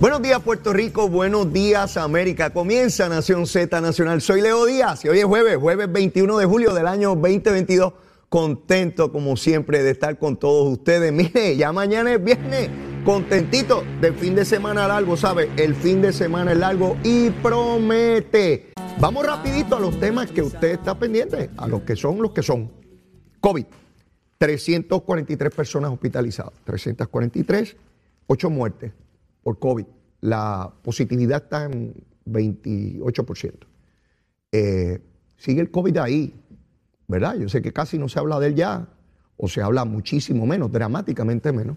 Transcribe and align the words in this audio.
Buenos 0.00 0.22
días 0.22 0.40
Puerto 0.42 0.72
Rico, 0.72 1.08
buenos 1.08 1.52
días 1.52 1.96
América. 1.96 2.50
Comienza 2.50 3.08
Nación 3.08 3.48
Z 3.48 3.80
Nacional. 3.80 4.20
Soy 4.20 4.40
Leo 4.40 4.64
Díaz 4.64 5.04
y 5.04 5.08
hoy 5.08 5.18
es 5.18 5.24
jueves, 5.24 5.56
jueves 5.56 5.90
21 5.90 6.38
de 6.38 6.46
julio 6.46 6.72
del 6.72 6.86
año 6.86 7.16
2022. 7.16 7.94
Contento 8.28 9.10
como 9.10 9.36
siempre 9.36 9.82
de 9.82 9.90
estar 9.90 10.16
con 10.16 10.36
todos 10.36 10.72
ustedes. 10.72 11.12
Mire, 11.34 11.56
ya 11.56 11.72
mañana 11.72 12.12
es 12.12 12.22
viernes. 12.22 12.70
Contentito 13.04 13.82
del 14.00 14.14
fin 14.14 14.36
de 14.36 14.44
semana 14.44 14.86
largo, 14.86 15.16
¿sabe? 15.16 15.50
El 15.56 15.74
fin 15.74 16.00
de 16.00 16.12
semana 16.12 16.52
es 16.52 16.58
largo 16.58 16.96
y 17.02 17.30
promete. 17.30 18.70
Vamos 19.00 19.26
rapidito 19.26 19.74
a 19.74 19.80
los 19.80 19.98
temas 19.98 20.30
que 20.30 20.42
usted 20.42 20.74
está 20.74 20.96
pendiente, 20.96 21.50
a 21.56 21.66
los 21.66 21.82
que 21.82 21.96
son 21.96 22.22
los 22.22 22.30
que 22.30 22.44
son. 22.44 22.70
COVID. 23.40 23.66
343 24.38 25.52
personas 25.52 25.90
hospitalizadas. 25.90 26.52
343, 26.64 27.76
8 28.28 28.50
muertes 28.50 28.92
por 29.42 29.58
COVID. 29.58 29.86
La 30.20 30.72
positividad 30.82 31.44
está 31.44 31.64
en 31.64 31.94
28%. 32.26 33.66
Eh, 34.52 35.00
sigue 35.36 35.60
el 35.60 35.70
COVID 35.70 35.96
ahí, 35.98 36.34
¿verdad? 37.06 37.36
Yo 37.36 37.48
sé 37.48 37.62
que 37.62 37.72
casi 37.72 37.98
no 37.98 38.08
se 38.08 38.18
habla 38.18 38.40
de 38.40 38.48
él 38.48 38.54
ya, 38.54 38.88
o 39.36 39.48
se 39.48 39.62
habla 39.62 39.84
muchísimo 39.84 40.46
menos, 40.46 40.70
dramáticamente 40.70 41.52
menos, 41.52 41.76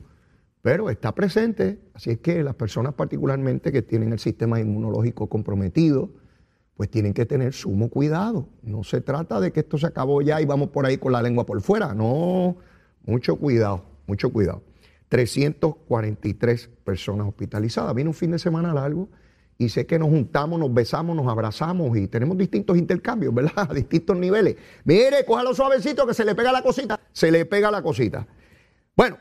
pero 0.61 0.89
está 0.89 1.13
presente. 1.13 1.79
Así 1.93 2.11
es 2.11 2.19
que 2.19 2.43
las 2.43 2.55
personas 2.55 2.93
particularmente 2.95 3.71
que 3.71 3.81
tienen 3.81 4.11
el 4.11 4.19
sistema 4.19 4.59
inmunológico 4.59 5.29
comprometido, 5.29 6.09
pues 6.75 6.89
tienen 6.89 7.13
que 7.13 7.25
tener 7.25 7.53
sumo 7.53 7.89
cuidado. 7.89 8.49
No 8.63 8.83
se 8.83 9.01
trata 9.01 9.39
de 9.39 9.51
que 9.51 9.59
esto 9.61 9.77
se 9.77 9.87
acabó 9.87 10.21
ya 10.21 10.41
y 10.41 10.45
vamos 10.45 10.69
por 10.69 10.85
ahí 10.85 10.97
con 10.97 11.11
la 11.11 11.21
lengua 11.21 11.45
por 11.45 11.61
fuera. 11.61 11.93
No, 11.93 12.57
mucho 13.05 13.35
cuidado, 13.35 13.85
mucho 14.07 14.31
cuidado. 14.31 14.63
343 15.11 16.69
personas 16.85 17.27
hospitalizadas. 17.27 17.93
Viene 17.93 18.09
un 18.09 18.13
fin 18.13 18.31
de 18.31 18.39
semana 18.39 18.73
largo 18.73 19.09
y 19.57 19.67
sé 19.67 19.85
que 19.85 19.99
nos 19.99 20.07
juntamos, 20.07 20.57
nos 20.57 20.73
besamos, 20.73 21.17
nos 21.17 21.27
abrazamos 21.27 21.97
y 21.97 22.07
tenemos 22.07 22.37
distintos 22.37 22.77
intercambios, 22.77 23.33
¿verdad? 23.33 23.51
A 23.69 23.73
distintos 23.73 24.15
niveles. 24.15 24.55
Mire, 24.85 25.25
cójalo 25.25 25.53
suavecito 25.53 26.07
que 26.07 26.13
se 26.13 26.23
le 26.23 26.33
pega 26.33 26.53
la 26.53 26.63
cosita. 26.63 26.97
Se 27.11 27.29
le 27.29 27.45
pega 27.45 27.69
la 27.69 27.81
cosita. 27.81 28.25
Bueno, 28.95 29.17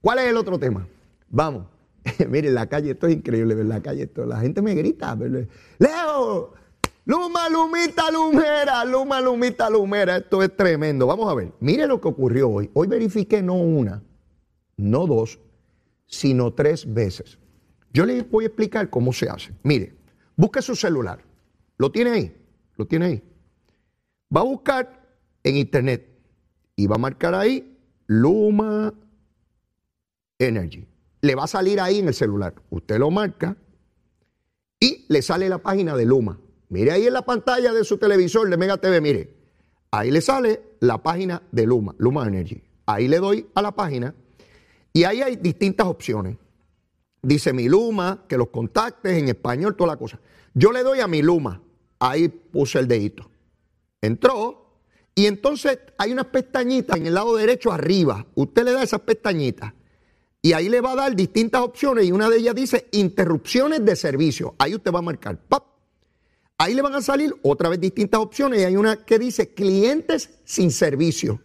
¿cuál 0.00 0.20
es 0.20 0.28
el 0.28 0.36
otro 0.38 0.58
tema? 0.58 0.88
Vamos. 1.28 1.66
Mire, 2.30 2.50
la 2.50 2.66
calle 2.66 2.92
esto 2.92 3.06
es 3.06 3.16
increíble, 3.16 3.54
¿verdad? 3.54 3.76
La 3.76 3.82
calle 3.82 4.04
esto, 4.04 4.24
la 4.24 4.40
gente 4.40 4.62
me 4.62 4.74
grita, 4.74 5.14
¿verdad? 5.14 5.46
Leo, 5.78 6.54
Luma, 7.04 7.50
Lumita, 7.50 8.10
Lumera, 8.10 8.82
Luma, 8.86 9.20
Lumita, 9.20 9.68
Lumera. 9.68 10.16
Esto 10.16 10.42
es 10.42 10.56
tremendo. 10.56 11.06
Vamos 11.06 11.30
a 11.30 11.34
ver. 11.34 11.52
Mire 11.60 11.86
lo 11.86 12.00
que 12.00 12.08
ocurrió 12.08 12.48
hoy. 12.48 12.70
Hoy 12.72 12.88
verifiqué 12.88 13.42
no 13.42 13.56
una, 13.56 14.02
no 14.78 15.06
dos, 15.06 15.38
sino 16.06 16.54
tres 16.54 16.92
veces. 16.92 17.38
Yo 17.92 18.06
les 18.06 18.28
voy 18.30 18.44
a 18.44 18.46
explicar 18.46 18.88
cómo 18.88 19.12
se 19.12 19.28
hace. 19.28 19.52
Mire, 19.62 19.94
busque 20.36 20.62
su 20.62 20.74
celular. 20.74 21.22
¿Lo 21.76 21.92
tiene 21.92 22.10
ahí? 22.10 22.36
¿Lo 22.76 22.86
tiene 22.86 23.04
ahí? 23.04 23.22
Va 24.34 24.40
a 24.40 24.44
buscar 24.44 25.06
en 25.42 25.56
internet 25.56 26.08
y 26.76 26.86
va 26.86 26.96
a 26.96 26.98
marcar 26.98 27.34
ahí 27.34 27.76
Luma 28.06 28.94
Energy. 30.38 30.86
Le 31.20 31.34
va 31.34 31.44
a 31.44 31.48
salir 31.48 31.80
ahí 31.80 31.98
en 31.98 32.08
el 32.08 32.14
celular. 32.14 32.54
Usted 32.70 32.98
lo 32.98 33.10
marca 33.10 33.56
y 34.78 35.06
le 35.08 35.22
sale 35.22 35.48
la 35.48 35.58
página 35.58 35.96
de 35.96 36.06
Luma. 36.06 36.38
Mire 36.68 36.92
ahí 36.92 37.06
en 37.06 37.14
la 37.14 37.22
pantalla 37.22 37.72
de 37.72 37.84
su 37.84 37.98
televisor 37.98 38.48
de 38.48 38.56
Mega 38.56 38.76
TV, 38.76 39.00
mire. 39.00 39.34
Ahí 39.90 40.10
le 40.10 40.20
sale 40.20 40.62
la 40.80 41.02
página 41.02 41.42
de 41.50 41.66
Luma, 41.66 41.94
Luma 41.98 42.26
Energy. 42.26 42.62
Ahí 42.86 43.08
le 43.08 43.18
doy 43.18 43.46
a 43.54 43.62
la 43.62 43.72
página 43.72 44.14
y 44.98 45.04
ahí 45.04 45.22
hay 45.22 45.36
distintas 45.36 45.86
opciones. 45.86 46.36
Dice 47.22 47.52
mi 47.52 47.68
Luma, 47.68 48.24
que 48.28 48.36
los 48.36 48.48
contactes 48.48 49.16
en 49.16 49.28
español, 49.28 49.76
toda 49.76 49.92
la 49.92 49.96
cosa. 49.96 50.18
Yo 50.54 50.72
le 50.72 50.82
doy 50.82 50.98
a 50.98 51.06
mi 51.06 51.22
Luma. 51.22 51.62
Ahí 52.00 52.26
puse 52.26 52.80
el 52.80 52.88
dedito. 52.88 53.30
Entró. 54.00 54.80
Y 55.14 55.26
entonces 55.26 55.78
hay 55.98 56.10
unas 56.10 56.26
pestañitas 56.26 56.96
en 56.96 57.06
el 57.06 57.14
lado 57.14 57.36
derecho 57.36 57.70
arriba. 57.70 58.26
Usted 58.34 58.64
le 58.64 58.72
da 58.72 58.82
esas 58.82 59.02
pestañitas. 59.02 59.72
Y 60.42 60.52
ahí 60.52 60.68
le 60.68 60.80
va 60.80 60.94
a 60.94 60.96
dar 60.96 61.14
distintas 61.14 61.60
opciones. 61.60 62.04
Y 62.04 62.10
una 62.10 62.28
de 62.28 62.38
ellas 62.38 62.56
dice 62.56 62.88
interrupciones 62.90 63.84
de 63.84 63.94
servicio. 63.94 64.56
Ahí 64.58 64.74
usted 64.74 64.90
va 64.90 64.98
a 64.98 65.02
marcar. 65.02 65.38
¡pap! 65.38 65.62
Ahí 66.58 66.74
le 66.74 66.82
van 66.82 66.96
a 66.96 67.02
salir 67.02 67.32
otra 67.42 67.68
vez 67.68 67.78
distintas 67.78 68.18
opciones. 68.18 68.62
Y 68.62 68.64
hay 68.64 68.74
una 68.74 69.04
que 69.04 69.20
dice 69.20 69.54
clientes 69.54 70.40
sin 70.42 70.72
servicio. 70.72 71.40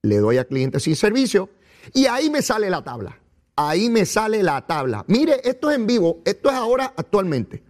Le 0.00 0.16
doy 0.16 0.38
a 0.38 0.46
clientes 0.46 0.84
sin 0.84 0.96
servicio. 0.96 1.50
Y 1.94 2.06
ahí 2.06 2.30
me 2.30 2.42
sale 2.42 2.70
la 2.70 2.82
tabla. 2.82 3.18
Ahí 3.56 3.90
me 3.90 4.06
sale 4.06 4.42
la 4.42 4.66
tabla. 4.66 5.04
Mire, 5.08 5.40
esto 5.44 5.70
es 5.70 5.76
en 5.76 5.86
vivo, 5.86 6.22
esto 6.24 6.48
es 6.48 6.54
ahora 6.54 6.94
actualmente. 6.96 7.62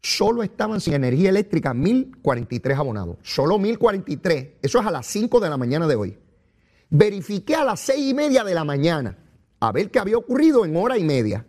solo 0.03 0.43
estaban 0.43 0.81
sin 0.81 0.95
energía 0.95 1.29
eléctrica 1.29 1.73
1.043 1.73 2.77
abonados. 2.77 3.17
Solo 3.23 3.59
1.043. 3.59 4.55
Eso 4.61 4.81
es 4.81 4.87
a 4.87 4.91
las 4.91 5.07
5 5.07 5.39
de 5.39 5.49
la 5.49 5.57
mañana 5.57 5.87
de 5.87 5.95
hoy. 5.95 6.19
Verifiqué 6.91 7.55
a 7.55 7.65
las 7.65 7.79
6 7.79 8.11
y 8.11 8.15
media 8.15 8.43
de 8.43 8.55
la 8.57 8.65
mañana 8.65 9.19
a 9.61 9.71
ver 9.71 9.89
qué 9.93 10.01
había 10.01 10.17
ocurrido 10.19 10.65
en 10.65 10.77
hora 10.77 10.99
y 10.99 11.05
media. 11.05 11.47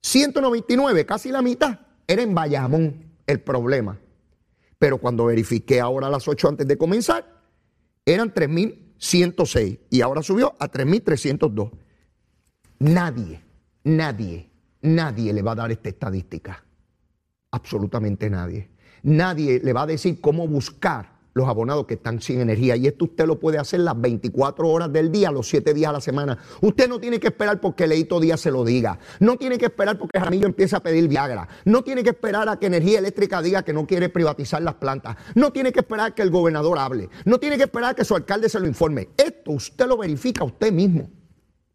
199, 0.00 1.06
casi 1.06 1.30
la 1.30 1.40
mitad, 1.40 1.78
era 2.08 2.22
en 2.22 2.34
Bayamón 2.34 3.12
el 3.28 3.40
problema. 3.40 4.00
Pero 4.80 4.98
cuando 4.98 5.26
verifiqué 5.26 5.80
ahora 5.80 6.08
a 6.08 6.10
las 6.10 6.26
8 6.26 6.48
antes 6.48 6.66
de 6.66 6.76
comenzar, 6.76 7.44
eran 8.04 8.34
3.106 8.34 9.78
y 9.88 10.00
ahora 10.00 10.24
subió 10.24 10.56
a 10.58 10.68
3.302. 10.68 11.70
Nadie, 12.80 13.40
nadie, 13.84 14.50
nadie 14.82 15.32
le 15.32 15.42
va 15.42 15.52
a 15.52 15.54
dar 15.54 15.70
esta 15.70 15.90
estadística. 15.90 16.64
Absolutamente 17.54 18.28
nadie. 18.28 18.68
Nadie 19.04 19.60
le 19.62 19.72
va 19.72 19.82
a 19.82 19.86
decir 19.86 20.20
cómo 20.20 20.48
buscar 20.48 21.14
los 21.34 21.46
abonados 21.46 21.86
que 21.86 21.94
están 21.94 22.20
sin 22.20 22.40
energía. 22.40 22.74
Y 22.74 22.88
esto 22.88 23.04
usted 23.04 23.26
lo 23.26 23.38
puede 23.38 23.58
hacer 23.58 23.78
las 23.78 24.00
24 24.00 24.68
horas 24.68 24.92
del 24.92 25.12
día, 25.12 25.30
los 25.30 25.46
7 25.46 25.72
días 25.72 25.90
a 25.90 25.92
la 25.92 26.00
semana. 26.00 26.36
Usted 26.62 26.88
no 26.88 26.98
tiene 26.98 27.20
que 27.20 27.28
esperar 27.28 27.60
porque 27.60 27.86
Leito 27.86 28.18
Díaz 28.18 28.40
se 28.40 28.50
lo 28.50 28.64
diga. 28.64 28.98
No 29.20 29.36
tiene 29.36 29.56
que 29.56 29.66
esperar 29.66 29.98
porque 29.98 30.18
Ramillo 30.18 30.46
empiece 30.46 30.74
a 30.74 30.80
pedir 30.80 31.06
Viagra. 31.06 31.46
No 31.64 31.84
tiene 31.84 32.02
que 32.02 32.10
esperar 32.10 32.48
a 32.48 32.58
que 32.58 32.66
Energía 32.66 32.98
Eléctrica 32.98 33.40
diga 33.40 33.62
que 33.62 33.72
no 33.72 33.86
quiere 33.86 34.08
privatizar 34.08 34.60
las 34.60 34.74
plantas. 34.74 35.16
No 35.36 35.52
tiene 35.52 35.70
que 35.70 35.78
esperar 35.78 36.12
que 36.12 36.22
el 36.22 36.30
gobernador 36.30 36.76
hable. 36.80 37.08
No 37.24 37.38
tiene 37.38 37.56
que 37.56 37.64
esperar 37.64 37.94
que 37.94 38.04
su 38.04 38.16
alcalde 38.16 38.48
se 38.48 38.58
lo 38.58 38.66
informe. 38.66 39.10
Esto 39.16 39.52
usted 39.52 39.86
lo 39.86 39.96
verifica 39.96 40.42
usted 40.42 40.72
mismo. 40.72 41.08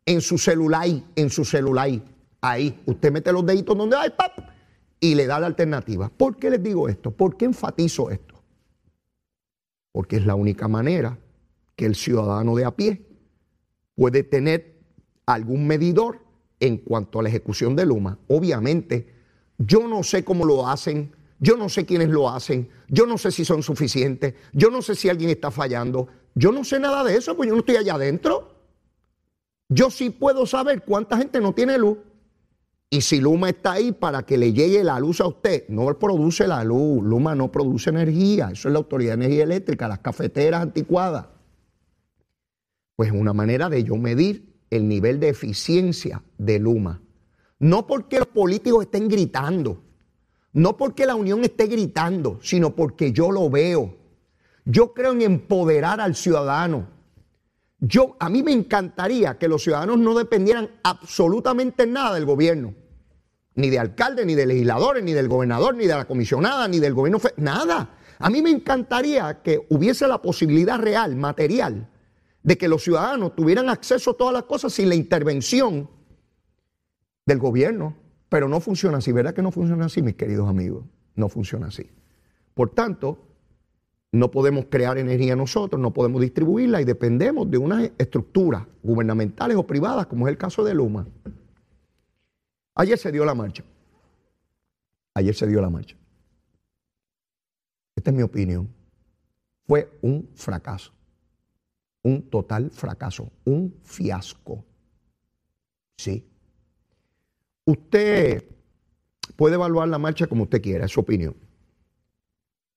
En 0.05 0.19
su 0.19 0.37
celular, 0.37 0.89
en 1.15 1.29
su 1.29 1.45
celular. 1.45 1.89
Ahí. 2.41 2.81
Usted 2.85 3.13
mete 3.13 3.31
los 3.31 3.45
deditos 3.45 3.77
donde 3.77 3.95
hay, 3.95 4.09
¡pap! 4.09 4.58
Y 4.99 5.15
le 5.15 5.27
da 5.27 5.39
la 5.39 5.47
alternativa. 5.47 6.09
¿Por 6.09 6.37
qué 6.37 6.49
les 6.49 6.61
digo 6.61 6.89
esto? 6.89 7.11
¿Por 7.11 7.37
qué 7.37 7.45
enfatizo 7.45 8.09
esto? 8.09 8.29
porque 9.91 10.17
es 10.17 10.25
la 10.25 10.35
única 10.35 10.67
manera 10.67 11.17
que 11.75 11.85
el 11.85 11.95
ciudadano 11.95 12.55
de 12.55 12.65
a 12.65 12.71
pie 12.71 13.05
puede 13.95 14.23
tener 14.23 14.79
algún 15.25 15.67
medidor 15.67 16.19
en 16.59 16.77
cuanto 16.77 17.19
a 17.19 17.23
la 17.23 17.29
ejecución 17.29 17.75
de 17.75 17.85
Luma. 17.85 18.17
Obviamente, 18.27 19.13
yo 19.57 19.87
no 19.87 20.03
sé 20.03 20.23
cómo 20.23 20.45
lo 20.45 20.67
hacen, 20.67 21.11
yo 21.39 21.57
no 21.57 21.69
sé 21.69 21.85
quiénes 21.85 22.09
lo 22.09 22.29
hacen, 22.29 22.69
yo 22.87 23.05
no 23.05 23.17
sé 23.17 23.31
si 23.31 23.45
son 23.45 23.63
suficientes, 23.63 24.35
yo 24.53 24.69
no 24.69 24.81
sé 24.81 24.95
si 24.95 25.09
alguien 25.09 25.29
está 25.29 25.51
fallando, 25.51 26.07
yo 26.35 26.51
no 26.51 26.63
sé 26.63 26.79
nada 26.79 27.03
de 27.03 27.15
eso, 27.15 27.35
pues 27.35 27.49
yo 27.49 27.55
no 27.55 27.59
estoy 27.59 27.77
allá 27.77 27.95
adentro. 27.95 28.55
Yo 29.67 29.91
sí 29.91 30.09
puedo 30.09 30.45
saber 30.45 30.83
cuánta 30.83 31.17
gente 31.17 31.39
no 31.39 31.53
tiene 31.53 31.77
luz. 31.77 31.97
Y 32.91 33.01
si 33.01 33.21
Luma 33.21 33.49
está 33.49 33.73
ahí 33.73 33.91
para 33.91 34.23
que 34.23 34.37
le 34.37 34.51
llegue 34.51 34.83
la 34.83 34.99
luz 34.99 35.21
a 35.21 35.27
usted, 35.27 35.65
no 35.69 35.85
produce 35.99 36.47
la 36.47 36.63
luz, 36.63 37.03
Luma 37.03 37.35
no 37.35 37.51
produce 37.51 37.91
energía, 37.91 38.49
eso 38.51 38.67
es 38.67 38.73
la 38.73 38.79
Autoridad 38.79 39.11
de 39.11 39.25
Energía 39.25 39.43
Eléctrica, 39.43 39.87
las 39.87 39.99
cafeteras 39.99 40.63
anticuadas. 40.63 41.27
Pues 42.95 43.11
es 43.11 43.15
una 43.15 43.33
manera 43.33 43.69
de 43.69 43.83
yo 43.83 43.95
medir 43.95 44.55
el 44.71 44.87
nivel 44.87 45.19
de 45.19 45.29
eficiencia 45.29 46.23
de 46.37 46.57
Luma. 46.57 47.01
No 47.59 47.85
porque 47.85 48.17
los 48.17 48.27
políticos 48.27 48.85
estén 48.85 49.07
gritando, 49.07 49.83
no 50.53 50.75
porque 50.75 51.05
la 51.05 51.15
Unión 51.15 51.43
esté 51.43 51.67
gritando, 51.67 52.39
sino 52.41 52.75
porque 52.75 53.11
yo 53.11 53.31
lo 53.31 53.49
veo. 53.49 53.97
Yo 54.65 54.93
creo 54.93 55.11
en 55.11 55.21
empoderar 55.21 56.01
al 56.01 56.15
ciudadano. 56.15 56.87
Yo, 57.81 58.17
a 58.19 58.29
mí 58.29 58.43
me 58.43 58.51
encantaría 58.51 59.37
que 59.37 59.47
los 59.47 59.63
ciudadanos 59.63 59.97
no 59.97 60.13
dependieran 60.13 60.69
absolutamente 60.83 61.87
nada 61.87 62.13
del 62.13 62.25
gobierno, 62.25 62.73
ni 63.55 63.69
de 63.69 63.79
alcalde, 63.79 64.25
ni 64.25 64.35
de 64.35 64.45
legisladores, 64.45 65.03
ni 65.03 65.13
del 65.13 65.29
gobernador, 65.29 65.75
ni 65.75 65.87
de 65.87 65.95
la 65.95 66.05
comisionada, 66.05 66.67
ni 66.67 66.79
del 66.79 66.93
gobierno, 66.93 67.19
nada. 67.37 67.97
A 68.19 68.29
mí 68.29 68.41
me 68.41 68.49
encantaría 68.49 69.41
que 69.41 69.65
hubiese 69.69 70.07
la 70.07 70.21
posibilidad 70.21 70.77
real, 70.77 71.15
material, 71.15 71.89
de 72.43 72.57
que 72.57 72.67
los 72.67 72.83
ciudadanos 72.83 73.35
tuvieran 73.35 73.69
acceso 73.69 74.11
a 74.11 74.17
todas 74.17 74.33
las 74.33 74.43
cosas 74.43 74.73
sin 74.73 74.89
la 74.89 74.95
intervención 74.95 75.89
del 77.25 77.39
gobierno. 77.39 77.95
Pero 78.27 78.47
no 78.47 78.59
funciona 78.59 78.97
así, 78.97 79.11
¿verdad 79.11 79.33
que 79.33 79.41
no 79.41 79.51
funciona 79.51 79.85
así, 79.85 80.01
mis 80.01 80.15
queridos 80.15 80.49
amigos? 80.49 80.85
No 81.15 81.29
funciona 81.29 81.67
así. 81.67 81.89
Por 82.53 82.71
tanto, 82.71 83.28
no 84.11 84.31
podemos 84.31 84.65
crear 84.69 84.97
energía 84.97 85.35
nosotros, 85.35 85.79
no 85.79 85.93
podemos 85.93 86.21
distribuirla 86.21 86.81
y 86.81 86.85
dependemos 86.85 87.49
de 87.49 87.57
unas 87.57 87.91
estructuras 87.97 88.65
gubernamentales 88.81 89.55
o 89.55 89.67
privadas, 89.67 90.07
como 90.07 90.27
es 90.27 90.31
el 90.31 90.37
caso 90.37 90.63
de 90.63 90.73
Luma. 90.73 91.07
Ayer 92.75 92.97
se 92.97 93.11
dio 93.11 93.23
la 93.23 93.35
marcha. 93.35 93.63
Ayer 95.13 95.35
se 95.35 95.45
dio 95.45 95.61
la 95.61 95.69
marcha. 95.69 95.95
Esta 97.95 98.09
es 98.09 98.15
mi 98.15 98.23
opinión. 98.23 98.69
Fue 99.67 99.91
un 100.01 100.27
fracaso. 100.33 100.91
Un 102.01 102.23
total 102.29 102.71
fracaso. 102.71 103.29
Un 103.43 103.75
fiasco. 103.83 104.63
Sí. 105.97 106.25
Usted 107.65 108.45
puede 109.35 109.55
evaluar 109.55 109.87
la 109.89 109.99
marcha 109.99 110.25
como 110.25 110.43
usted 110.43 110.61
quiera, 110.61 110.85
es 110.85 110.91
su 110.91 111.01
opinión 111.01 111.35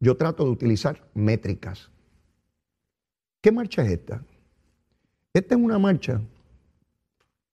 yo 0.03 0.17
trato 0.17 0.45
de 0.45 0.51
utilizar 0.51 1.09
métricas. 1.15 1.89
¿Qué 3.41 3.53
marcha 3.53 3.85
es 3.85 3.93
esta? 3.93 4.25
Esta 5.33 5.55
es 5.55 5.61
una 5.61 5.79
marcha 5.79 6.21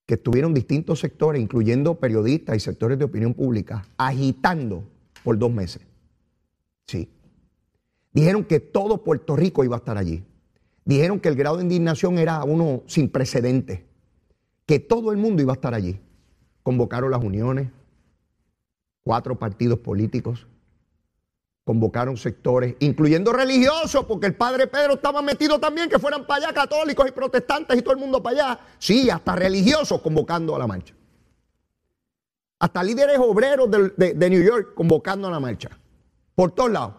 que 0.07 0.15
estuvieron 0.15 0.55
distintos 0.55 0.99
sectores, 0.99 1.39
incluyendo 1.39 1.99
periodistas 1.99 2.57
y 2.57 2.59
sectores 2.59 2.97
de 2.97 3.05
opinión 3.05 3.35
pública, 3.35 3.85
agitando 3.97 4.83
por 5.23 5.37
dos 5.37 5.51
meses. 5.51 5.83
Sí. 6.87 7.07
Dijeron 8.13 8.43
que 8.43 8.59
todo 8.59 9.03
Puerto 9.03 9.35
Rico 9.35 9.63
iba 9.63 9.75
a 9.75 9.79
estar 9.79 9.99
allí. 9.99 10.23
Dijeron 10.85 11.19
que 11.19 11.29
el 11.29 11.35
grado 11.35 11.57
de 11.57 11.63
indignación 11.63 12.17
era 12.17 12.43
uno 12.43 12.81
sin 12.87 13.09
precedentes, 13.09 13.81
que 14.65 14.79
todo 14.79 15.11
el 15.11 15.19
mundo 15.19 15.43
iba 15.43 15.53
a 15.53 15.55
estar 15.55 15.75
allí. 15.75 15.99
Convocaron 16.63 17.11
las 17.11 17.23
uniones, 17.23 17.69
cuatro 19.03 19.37
partidos 19.37 19.77
políticos, 19.77 20.47
convocaron 21.69 22.17
sectores, 22.17 22.73
incluyendo 22.79 23.31
religiosos, 23.31 24.03
porque 24.05 24.25
el 24.25 24.33
padre 24.33 24.65
Pedro 24.65 24.93
estaba 24.93 25.21
metido 25.21 25.59
también, 25.59 25.87
que 25.87 25.99
fueran 25.99 26.25
para 26.25 26.45
allá 26.45 26.53
católicos 26.55 27.07
y 27.07 27.11
protestantes 27.11 27.77
y 27.77 27.83
todo 27.83 27.93
el 27.93 27.99
mundo 27.99 28.23
para 28.23 28.35
allá. 28.35 28.59
Sí, 28.79 29.07
hasta 29.07 29.35
religiosos 29.35 30.01
convocando 30.01 30.55
a 30.55 30.57
la 30.57 30.65
marcha. 30.65 30.95
Hasta 32.57 32.81
líderes 32.81 33.19
obreros 33.19 33.69
de, 33.69 34.29
New 34.31 34.41
York 34.41 34.73
convocando 34.73 35.27
a 35.27 35.31
la 35.31 35.39
marcha. 35.39 35.69
Por 36.33 36.55
todos 36.55 36.71
lados. 36.71 36.93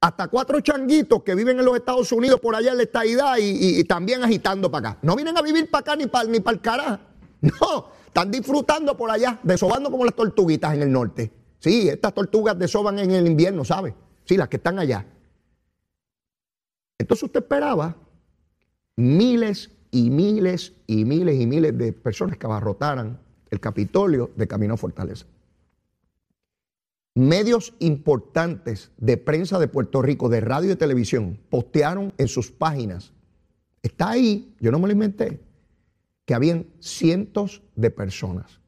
Hasta 0.00 0.28
cuatro 0.28 0.60
changuitos 0.60 1.24
que 1.24 1.34
viven 1.34 1.58
en 1.58 1.64
los 1.64 1.74
Estados 1.74 2.12
Unidos 2.12 2.38
por 2.38 2.54
allá 2.54 2.70
en 2.70 2.76
la 2.76 2.84
estadidad 2.84 3.38
y, 3.40 3.82
también 3.82 4.22
agitando 4.22 4.70
para 4.70 4.90
acá. 4.90 4.98
No 5.02 5.16
vienen 5.16 5.36
a 5.36 5.42
vivir 5.42 5.68
para 5.68 5.80
acá 5.80 5.96
ni 5.96 6.06
para 6.06 6.28
ni 6.28 6.38
para 6.38 6.54
el 6.54 6.60
carajo. 6.60 6.98
No, 7.40 7.88
están 8.06 8.30
disfrutando 8.30 8.96
por 8.96 9.10
allá, 9.10 9.40
desobando 9.42 9.90
como 9.90 10.04
las 10.04 10.14
tortuguitas 10.14 10.74
en 10.74 10.82
el 10.82 10.92
norte. 10.92 11.43
Sí, 11.64 11.88
estas 11.88 12.12
tortugas 12.12 12.58
desoban 12.58 12.98
en 12.98 13.10
el 13.12 13.26
invierno, 13.26 13.64
¿sabe? 13.64 13.94
Sí, 14.26 14.36
las 14.36 14.50
que 14.50 14.58
están 14.58 14.78
allá. 14.78 15.06
Entonces 16.98 17.22
usted 17.22 17.40
esperaba 17.40 17.96
miles 18.96 19.70
y 19.90 20.10
miles 20.10 20.74
y 20.86 21.06
miles 21.06 21.40
y 21.40 21.46
miles 21.46 21.78
de 21.78 21.94
personas 21.94 22.36
que 22.36 22.44
abarrotaran 22.44 23.18
el 23.48 23.60
Capitolio 23.60 24.30
de 24.36 24.46
Camino 24.46 24.76
Fortaleza. 24.76 25.24
Medios 27.14 27.72
importantes 27.78 28.90
de 28.98 29.16
prensa 29.16 29.58
de 29.58 29.66
Puerto 29.66 30.02
Rico, 30.02 30.28
de 30.28 30.42
radio 30.42 30.72
y 30.72 30.76
televisión, 30.76 31.40
postearon 31.48 32.12
en 32.18 32.28
sus 32.28 32.50
páginas. 32.50 33.14
Está 33.80 34.10
ahí, 34.10 34.54
yo 34.60 34.70
no 34.70 34.78
me 34.78 34.88
lo 34.88 34.92
inventé, 34.92 35.40
que 36.26 36.34
habían 36.34 36.66
cientos 36.78 37.62
de 37.74 37.88
personas, 37.88 38.60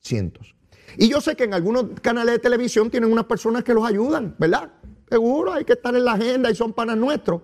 cientos. 0.00 0.56
Y 0.96 1.08
yo 1.08 1.20
sé 1.20 1.36
que 1.36 1.44
en 1.44 1.54
algunos 1.54 1.86
canales 2.00 2.34
de 2.34 2.38
televisión 2.38 2.90
tienen 2.90 3.10
unas 3.10 3.24
personas 3.24 3.64
que 3.64 3.74
los 3.74 3.84
ayudan, 3.86 4.34
¿verdad? 4.38 4.72
Seguro, 5.08 5.52
hay 5.52 5.64
que 5.64 5.74
estar 5.74 5.94
en 5.94 6.04
la 6.04 6.12
agenda 6.12 6.50
y 6.50 6.54
son 6.54 6.72
panas 6.72 6.96
nuestros. 6.96 7.42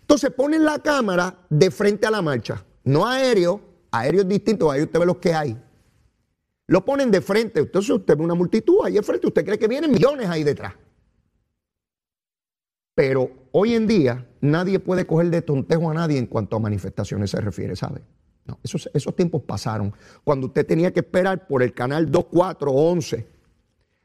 Entonces 0.00 0.30
ponen 0.30 0.64
la 0.64 0.78
cámara 0.78 1.38
de 1.48 1.70
frente 1.70 2.06
a 2.06 2.10
la 2.10 2.20
marcha, 2.20 2.64
no 2.84 3.06
aéreo, 3.06 3.60
aéreo 3.90 4.22
es 4.22 4.28
distinto, 4.28 4.70
ahí 4.70 4.82
usted 4.82 4.98
ve 4.98 5.06
los 5.06 5.18
que 5.18 5.32
hay. 5.32 5.56
Lo 6.66 6.84
ponen 6.84 7.10
de 7.10 7.20
frente, 7.20 7.60
entonces 7.60 7.90
usted 7.90 8.16
ve 8.16 8.24
una 8.24 8.34
multitud 8.34 8.78
ahí 8.84 8.94
de 8.94 9.02
frente, 9.02 9.26
usted 9.26 9.44
cree 9.44 9.58
que 9.58 9.68
vienen 9.68 9.90
millones 9.90 10.28
ahí 10.28 10.44
detrás. 10.44 10.74
Pero 12.94 13.30
hoy 13.52 13.74
en 13.74 13.86
día 13.86 14.26
nadie 14.40 14.78
puede 14.78 15.06
coger 15.06 15.30
de 15.30 15.42
tontejo 15.42 15.90
a 15.90 15.94
nadie 15.94 16.18
en 16.18 16.26
cuanto 16.26 16.56
a 16.56 16.60
manifestaciones 16.60 17.30
se 17.30 17.40
refiere, 17.40 17.76
¿sabe? 17.76 18.02
Esos, 18.62 18.90
esos 18.92 19.14
tiempos 19.14 19.42
pasaron. 19.42 19.94
Cuando 20.24 20.48
usted 20.48 20.66
tenía 20.66 20.92
que 20.92 21.00
esperar 21.00 21.46
por 21.46 21.62
el 21.62 21.72
canal 21.72 22.10
2, 22.10 22.26
4, 22.30 22.70
11 22.70 23.26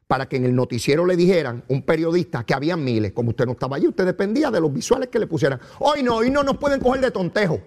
para 0.08 0.28
que 0.28 0.36
en 0.36 0.46
el 0.46 0.56
noticiero 0.56 1.06
le 1.06 1.16
dijeran, 1.16 1.64
un 1.68 1.82
periodista, 1.82 2.44
que 2.44 2.54
había 2.54 2.78
miles, 2.78 3.12
como 3.12 3.30
usted 3.30 3.46
no 3.46 3.54
estaba 3.54 3.78
allí, 3.78 3.88
usted 3.88 4.06
dependía 4.06 4.52
de 4.52 4.62
los 4.62 4.72
visuales 4.72 5.10
que 5.10 5.18
le 5.18 5.28
pusieran. 5.28 5.60
Hoy 5.80 6.04
no, 6.04 6.18
hoy 6.18 6.30
no 6.30 6.44
nos 6.44 6.58
pueden 6.58 6.80
coger 6.80 7.02
de 7.02 7.12
tontejo. 7.12 7.60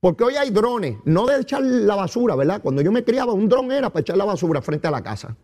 Porque 0.00 0.24
hoy 0.24 0.36
hay 0.36 0.50
drones, 0.50 0.98
no 1.04 1.26
de 1.26 1.40
echar 1.40 1.62
la 1.62 1.94
basura, 1.94 2.36
¿verdad? 2.36 2.60
Cuando 2.62 2.82
yo 2.82 2.92
me 2.92 3.02
criaba, 3.02 3.32
un 3.32 3.48
dron 3.48 3.72
era 3.72 3.88
para 3.90 4.02
echar 4.02 4.16
la 4.16 4.26
basura 4.26 4.60
frente 4.60 4.86
a 4.86 4.90
la 4.90 5.02
casa. 5.02 5.34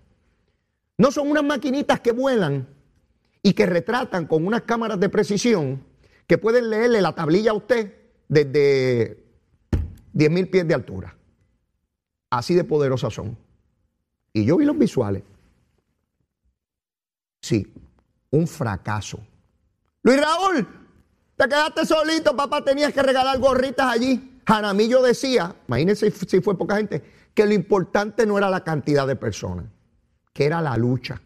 No 0.99 1.11
son 1.11 1.31
unas 1.31 1.43
maquinitas 1.43 2.01
que 2.01 2.13
vuelan 2.13 2.69
y 3.43 3.55
que 3.55 3.67
retratan 3.67 4.27
con 4.27 4.47
unas 4.47 4.63
cámaras 4.63 5.01
de 5.01 5.09
precisión 5.09 5.83
que 6.27 6.39
pueden 6.39 6.69
leerle 6.71 7.01
la 7.01 7.15
tablilla 7.15 7.53
a 7.53 7.55
usted 7.55 7.95
desde 8.29 9.22
10 10.23 10.31
mil 10.31 10.49
pies 10.49 10.69
de 10.69 10.75
altura. 10.75 11.17
Así 12.31 12.55
de 12.55 12.62
poderosas 12.62 13.12
son. 13.12 13.37
Y 14.33 14.45
yo 14.45 14.57
vi 14.57 14.64
los 14.64 14.79
visuales. 14.79 15.25
Sí, 17.41 17.75
un 18.31 18.47
fracaso. 18.47 19.19
Luis 20.05 20.21
Raúl, 20.21 20.69
te 21.37 21.49
quedaste 21.49 21.85
solito, 21.85 22.37
papá, 22.37 22.62
tenías 22.62 22.93
que 22.93 23.02
regalar 23.02 23.37
gorritas 23.41 23.87
allí. 23.87 24.41
Jaramillo 24.47 25.02
decía, 25.02 25.57
imagínense 25.67 26.09
si 26.12 26.41
fue 26.41 26.57
poca 26.57 26.76
gente, 26.76 27.02
que 27.35 27.45
lo 27.45 27.52
importante 27.52 28.25
no 28.25 28.38
era 28.38 28.49
la 28.49 28.62
cantidad 28.62 29.09
de 29.09 29.17
personas, 29.17 29.64
que 30.33 30.45
era 30.45 30.62
la 30.62 30.76
lucha. 30.76 31.21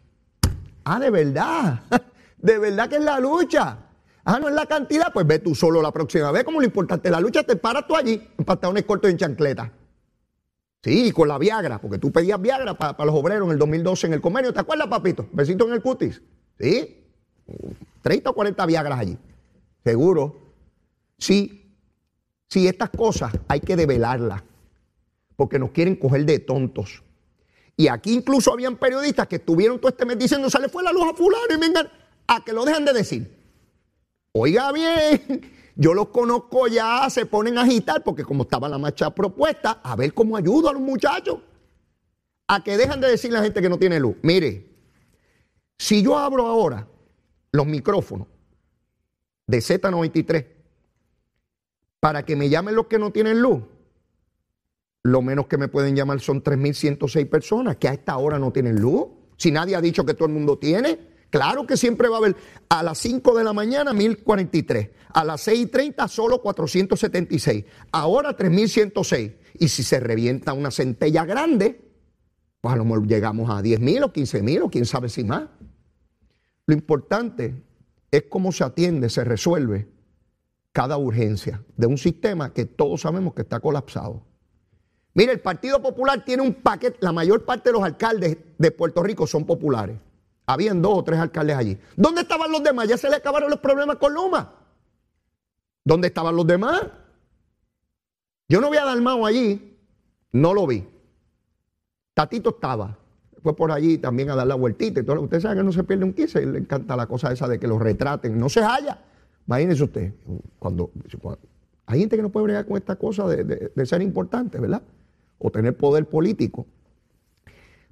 Ah, 0.85 0.99
de 0.99 1.11
verdad, 1.11 1.83
de 2.39 2.59
verdad 2.59 2.89
que 2.89 2.97
es 2.97 3.05
la 3.05 3.21
lucha. 3.21 3.77
Ah, 4.29 4.41
no 4.41 4.49
es 4.49 4.55
la 4.55 4.67
cantidad, 4.67 5.13
pues 5.13 5.25
ve 5.25 5.39
tú 5.39 5.55
solo 5.55 5.81
la 5.81 5.93
próxima 5.93 6.33
vez, 6.33 6.43
como 6.43 6.59
lo 6.59 6.67
importante 6.67 7.09
la 7.11 7.21
lucha, 7.21 7.45
te 7.45 7.55
paras 7.55 7.87
tú 7.87 7.95
allí, 7.95 8.21
en 8.37 8.45
pantalones 8.45 8.85
cortos 8.85 9.09
y 9.09 9.13
en 9.13 9.19
chancleta. 9.19 9.73
Sí, 10.83 11.13
con 11.13 11.29
la 11.29 11.39
Viagra, 11.39 11.81
porque 11.81 11.99
tú 11.99 12.11
pedías 12.11 12.41
Viagra 12.41 12.75
para 12.75 13.05
los 13.05 13.15
obreros 13.15 13.47
en 13.47 13.53
el 13.53 13.59
2012 13.59 14.09
en 14.09 14.13
el 14.15 14.21
convenio. 14.21 14.53
¿Te 14.53 14.59
acuerdas, 14.59 14.89
papito? 14.89 15.29
Besito 15.33 15.69
en 15.69 15.75
el 15.75 15.81
cutis. 15.81 16.21
Sí, 16.59 17.05
30 18.03 18.31
o 18.31 18.33
40 18.33 18.67
Viagras 18.67 18.99
allí. 18.99 19.17
Seguro. 19.85 20.55
Sí, 21.19 21.73
sí, 22.49 22.67
estas 22.67 22.91
cosas 22.91 23.33
hay 23.47 23.61
que 23.61 23.77
develarlas, 23.77 24.43
porque 25.37 25.61
nos 25.61 25.71
quieren 25.71 25.95
coger 25.95 26.27
de 26.27 26.41
tontos. 26.41 27.01
Y 27.77 27.87
aquí 27.87 28.13
incluso 28.13 28.53
habían 28.53 28.77
periodistas 28.77 29.29
que 29.29 29.37
estuvieron 29.37 29.79
todo 29.79 29.91
este 29.91 30.05
mes 30.05 30.19
diciendo, 30.19 30.51
se 30.51 30.59
le 30.59 30.69
fue 30.69 30.83
la 30.83 30.91
luz 30.91 31.05
a 31.05 31.15
fulano 31.15 31.55
y 31.57 31.61
vengan 31.61 31.89
a 32.27 32.45
que 32.45 32.53
lo 32.53 32.65
dejan 32.65 32.85
de 32.85 32.93
decir. 32.93 33.36
Oiga 34.39 34.71
bien, 34.71 35.51
yo 35.77 35.95
los 35.95 36.09
conozco 36.09 36.69
ya, 36.69 37.09
se 37.09 37.25
ponen 37.25 37.57
a 37.57 37.63
agitar, 37.63 38.05
porque 38.05 38.23
como 38.23 38.43
estaba 38.43 38.69
la 38.69 38.77
marcha 38.77 39.09
propuesta, 39.15 39.81
a 39.83 39.97
ver 39.97 40.13
cómo 40.13 40.37
ayudo 40.37 40.69
a 40.69 40.75
los 40.75 40.83
muchachos. 40.83 41.39
A 42.47 42.63
que 42.63 42.77
dejan 42.77 43.01
de 43.01 43.09
decir 43.09 43.31
a 43.33 43.39
la 43.39 43.43
gente 43.43 43.63
que 43.63 43.69
no 43.71 43.79
tiene 43.79 43.99
luz. 43.99 44.17
Mire, 44.23 44.67
si 45.79 46.03
yo 46.03 46.19
abro 46.19 46.47
ahora 46.47 46.87
los 47.51 47.67
micrófonos 47.67 48.29
de 49.47 49.59
Z93 49.59 50.47
para 51.99 52.25
que 52.25 52.37
me 52.37 52.51
llamen 52.51 52.75
los 52.75 52.87
que 52.89 52.99
no 52.99 53.11
tienen 53.11 53.41
luz, 53.41 53.63
lo 55.03 55.23
menos 55.23 55.47
que 55.47 55.57
me 55.57 55.69
pueden 55.69 55.97
llamar 55.97 56.21
son 56.21 56.43
3.106 56.43 57.29
personas 57.29 57.77
que 57.77 57.89
a 57.89 57.95
esta 57.95 58.19
hora 58.19 58.39
no 58.39 58.53
tienen 58.53 58.81
luz. 58.81 59.07
Si 59.39 59.51
nadie 59.51 59.77
ha 59.77 59.81
dicho 59.81 60.05
que 60.05 60.15
todo 60.15 60.29
el 60.29 60.35
mundo 60.35 60.59
tiene, 60.59 61.16
claro 61.31 61.67
que 61.67 61.77
siempre 61.77 62.09
va 62.09 62.17
a 62.17 62.19
haber 62.19 62.37
a 62.69 62.83
las 62.83 62.99
5 62.99 63.37
de 63.37 63.45
la 63.45 63.53
mañana 63.53 63.93
1.043, 63.93 64.91
a 65.13 65.25
las 65.25 65.47
6.30 65.47 66.09
solo 66.09 66.43
476, 66.43 67.65
ahora 67.93 68.37
3.106. 68.37 69.35
Y 69.59 69.69
si 69.69 69.83
se 69.83 70.01
revienta 70.01 70.53
una 70.53 70.71
centella 70.71 71.25
grande, 71.25 71.81
pues 72.61 72.75
a 72.75 72.77
lo 72.77 72.85
mejor 72.85 73.07
llegamos 73.07 73.49
a 73.51 73.63
10.000 73.63 74.05
o 74.05 74.13
15.000 74.13 74.63
o 74.63 74.71
quién 74.71 74.85
sabe 74.85 75.09
si 75.09 75.25
más. 75.25 75.49
Lo 76.67 76.75
importante 76.75 77.55
es 78.11 78.25
cómo 78.29 78.53
se 78.53 78.65
atiende, 78.65 79.09
se 79.09 79.25
resuelve 79.25 79.89
cada 80.73 80.99
urgencia 80.99 81.63
de 81.77 81.87
un 81.87 81.97
sistema 81.97 82.53
que 82.53 82.67
todos 82.67 83.01
sabemos 83.01 83.35
que 83.35 83.43
está 83.43 83.61
colapsado. 83.61 84.23
Mire, 85.15 85.33
el 85.33 85.41
Partido 85.41 85.81
Popular 85.81 86.23
tiene 86.25 86.43
un 86.43 86.53
paquete, 86.53 86.99
la 87.01 87.13
mayor 87.13 87.47
parte 87.47 87.71
de 87.71 87.73
los 87.73 87.83
alcaldes 87.83 88.37
de 88.59 88.71
Puerto 88.71 89.03
Rico 89.03 89.27
son 89.27 89.47
populares. 89.47 89.97
Habían 90.47 90.81
dos 90.81 90.99
o 90.99 91.05
tres 91.05 91.19
alcaldes 91.19 91.57
allí. 91.57 91.79
¿Dónde 91.97 92.23
estaban 92.23 92.51
los 92.51 92.63
demás? 92.63 92.89
Ya 92.89 92.97
se 92.97 93.11
le 93.11 93.17
acabaron 93.17 93.51
los 93.51 93.61
problemas 93.61 93.97
con 93.97 94.15
Luma. 94.15 94.53
¿Dónde 95.85 96.09
estaban 96.09 96.37
los 96.37 96.47
demás? 96.47 96.83
Yo 98.49 98.61
no 98.61 98.71
vi 98.71 98.77
a 98.77 98.85
Dalmao 98.85 99.27
allí, 99.27 99.77
no 100.33 100.55
lo 100.55 100.67
vi. 100.67 100.87
Tatito 102.15 102.51
estaba, 102.51 102.97
fue 103.43 103.55
por 103.57 103.73
allí 103.73 103.99
también 103.99 104.31
a 104.31 104.37
dar 104.37 104.47
la 104.47 104.55
vueltita 104.55 105.01
y 105.01 105.03
todo. 105.03 105.21
Usted 105.21 105.41
sabe 105.41 105.57
que 105.57 105.65
no 105.65 105.73
se 105.73 105.85
pierde 105.85 106.05
un 106.05 106.13
15, 106.13 106.47
le 106.47 106.59
encanta 106.59 106.97
la 106.97 107.07
cosa 107.07 107.33
esa 107.33 107.49
de 107.49 107.59
que 107.59 107.67
los 107.67 107.81
retraten, 107.81 108.39
no 108.39 108.49
se 108.49 108.63
halla. 108.63 109.03
Imagínese 109.47 109.83
usted, 109.85 110.13
cuando, 110.59 110.91
hay 111.87 112.01
gente 112.01 112.17
que 112.17 112.23
no 112.23 112.31
puede 112.31 112.45
bregar 112.45 112.67
con 112.67 112.77
esta 112.77 112.97
cosa 112.97 113.27
de, 113.29 113.71
de 113.75 113.87
ser 113.87 114.03
importante, 114.03 114.59
¿verdad? 114.59 114.83
o 115.39 115.51
tener 115.51 115.77
poder 115.77 116.07
político. 116.07 116.67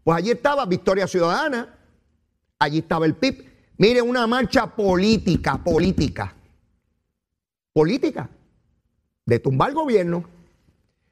Pues 0.02 0.18
allí 0.18 0.30
estaba 0.30 0.66
Victoria 0.66 1.06
Ciudadana, 1.06 1.74
allí 2.64 2.78
estaba 2.78 3.06
el 3.06 3.14
PIB. 3.14 3.44
Mire, 3.78 4.02
una 4.02 4.26
marcha 4.26 4.66
política, 4.66 5.62
política, 5.62 6.35
política, 7.73 8.30
de 9.26 9.38
tumbar 9.38 9.71
el 9.71 9.75
gobierno. 9.75 10.25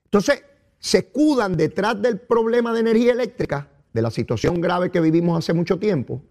Entonces, 0.04 0.42
se 0.78 0.98
escudan 0.98 1.56
detrás 1.56 2.00
del 2.00 2.20
problema 2.20 2.72
de 2.72 2.80
energía 2.80 3.12
eléctrica, 3.12 3.68
de 3.92 4.02
la 4.02 4.10
situación 4.10 4.60
grave 4.60 4.90
que 4.90 5.00
vivimos 5.00 5.38
hace 5.38 5.52
mucho 5.52 5.78
tiempo, 5.78 6.22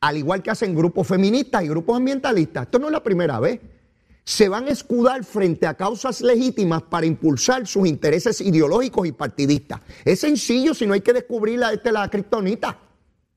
al 0.00 0.16
igual 0.16 0.42
que 0.42 0.50
hacen 0.50 0.74
grupos 0.74 1.06
feministas 1.06 1.64
y 1.64 1.68
grupos 1.68 1.96
ambientalistas. 1.96 2.64
Esto 2.64 2.78
no 2.78 2.86
es 2.86 2.92
la 2.92 3.02
primera 3.02 3.40
vez 3.40 3.60
se 4.26 4.48
van 4.48 4.66
a 4.66 4.70
escudar 4.70 5.22
frente 5.22 5.68
a 5.68 5.74
causas 5.74 6.20
legítimas 6.20 6.82
para 6.82 7.06
impulsar 7.06 7.64
sus 7.64 7.86
intereses 7.86 8.40
ideológicos 8.40 9.06
y 9.06 9.12
partidistas. 9.12 9.80
Es 10.04 10.18
sencillo 10.18 10.74
si 10.74 10.84
no 10.84 10.94
hay 10.94 11.00
que 11.00 11.12
descubrir 11.12 11.60
este, 11.72 11.92
la 11.92 12.10
criptonita. 12.10 12.76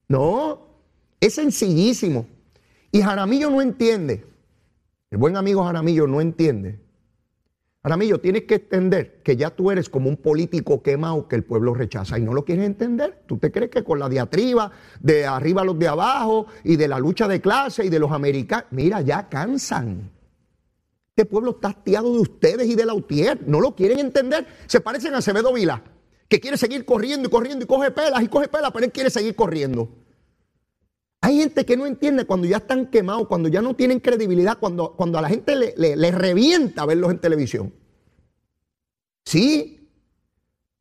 No, 0.07 0.68
es 1.19 1.35
sencillísimo. 1.35 2.27
Y 2.91 3.01
Jaramillo 3.01 3.49
no 3.49 3.61
entiende. 3.61 4.25
El 5.11 5.17
buen 5.17 5.37
amigo 5.37 5.63
Jaramillo 5.63 6.07
no 6.07 6.21
entiende. 6.21 6.79
Jaramillo, 7.81 8.19
tienes 8.19 8.43
que 8.43 8.55
entender 8.55 9.21
que 9.23 9.37
ya 9.37 9.51
tú 9.51 9.71
eres 9.71 9.89
como 9.89 10.09
un 10.09 10.17
político 10.17 10.83
quemado 10.83 11.29
que 11.29 11.37
el 11.37 11.45
pueblo 11.45 11.73
rechaza 11.73 12.19
y 12.19 12.21
no 12.21 12.33
lo 12.33 12.43
quieres 12.43 12.65
entender. 12.65 13.23
¿Tú 13.25 13.37
te 13.37 13.51
crees 13.51 13.71
que 13.71 13.83
con 13.83 13.99
la 13.99 14.09
diatriba 14.09 14.71
de 14.99 15.25
arriba 15.25 15.61
a 15.61 15.65
los 15.65 15.79
de 15.79 15.87
abajo 15.87 16.47
y 16.63 16.75
de 16.75 16.89
la 16.89 16.99
lucha 16.99 17.27
de 17.27 17.39
clase 17.39 17.85
y 17.85 17.89
de 17.89 17.99
los 17.99 18.11
americanos, 18.11 18.67
mira, 18.71 18.99
ya 19.01 19.29
cansan. 19.29 20.11
Este 21.15 21.25
pueblo 21.25 21.51
está 21.51 21.69
hastiado 21.69 22.13
de 22.13 22.19
ustedes 22.19 22.67
y 22.67 22.75
de 22.75 22.85
la 22.85 22.93
UTIER. 22.93 23.47
No 23.47 23.61
lo 23.61 23.75
quieren 23.75 23.99
entender. 23.99 24.45
Se 24.67 24.81
parecen 24.81 25.13
a 25.15 25.19
Acevedo 25.19 25.53
Vila, 25.53 25.81
que 26.27 26.39
quiere 26.41 26.57
seguir 26.57 26.83
corriendo 26.83 27.29
y 27.29 27.31
corriendo 27.31 27.63
y 27.63 27.67
coge 27.67 27.91
pelas 27.91 28.21
y 28.21 28.27
coge 28.27 28.49
pelas, 28.49 28.71
pero 28.73 28.85
él 28.85 28.91
quiere 28.91 29.09
seguir 29.09 29.35
corriendo. 29.35 29.89
Hay 31.21 31.37
gente 31.37 31.65
que 31.65 31.75
no 31.75 31.85
entiende 31.85 32.25
cuando 32.25 32.47
ya 32.47 32.57
están 32.57 32.87
quemados, 32.87 33.27
cuando 33.27 33.49
ya 33.49 33.61
no 33.61 33.75
tienen 33.75 33.99
credibilidad, 33.99 34.57
cuando, 34.57 34.93
cuando 34.93 35.17
a 35.17 35.21
la 35.21 35.29
gente 35.29 35.55
le, 35.55 35.73
le 35.75 36.11
revienta 36.11 36.85
verlos 36.85 37.11
en 37.11 37.19
televisión. 37.19 37.73
Sí. 39.25 39.87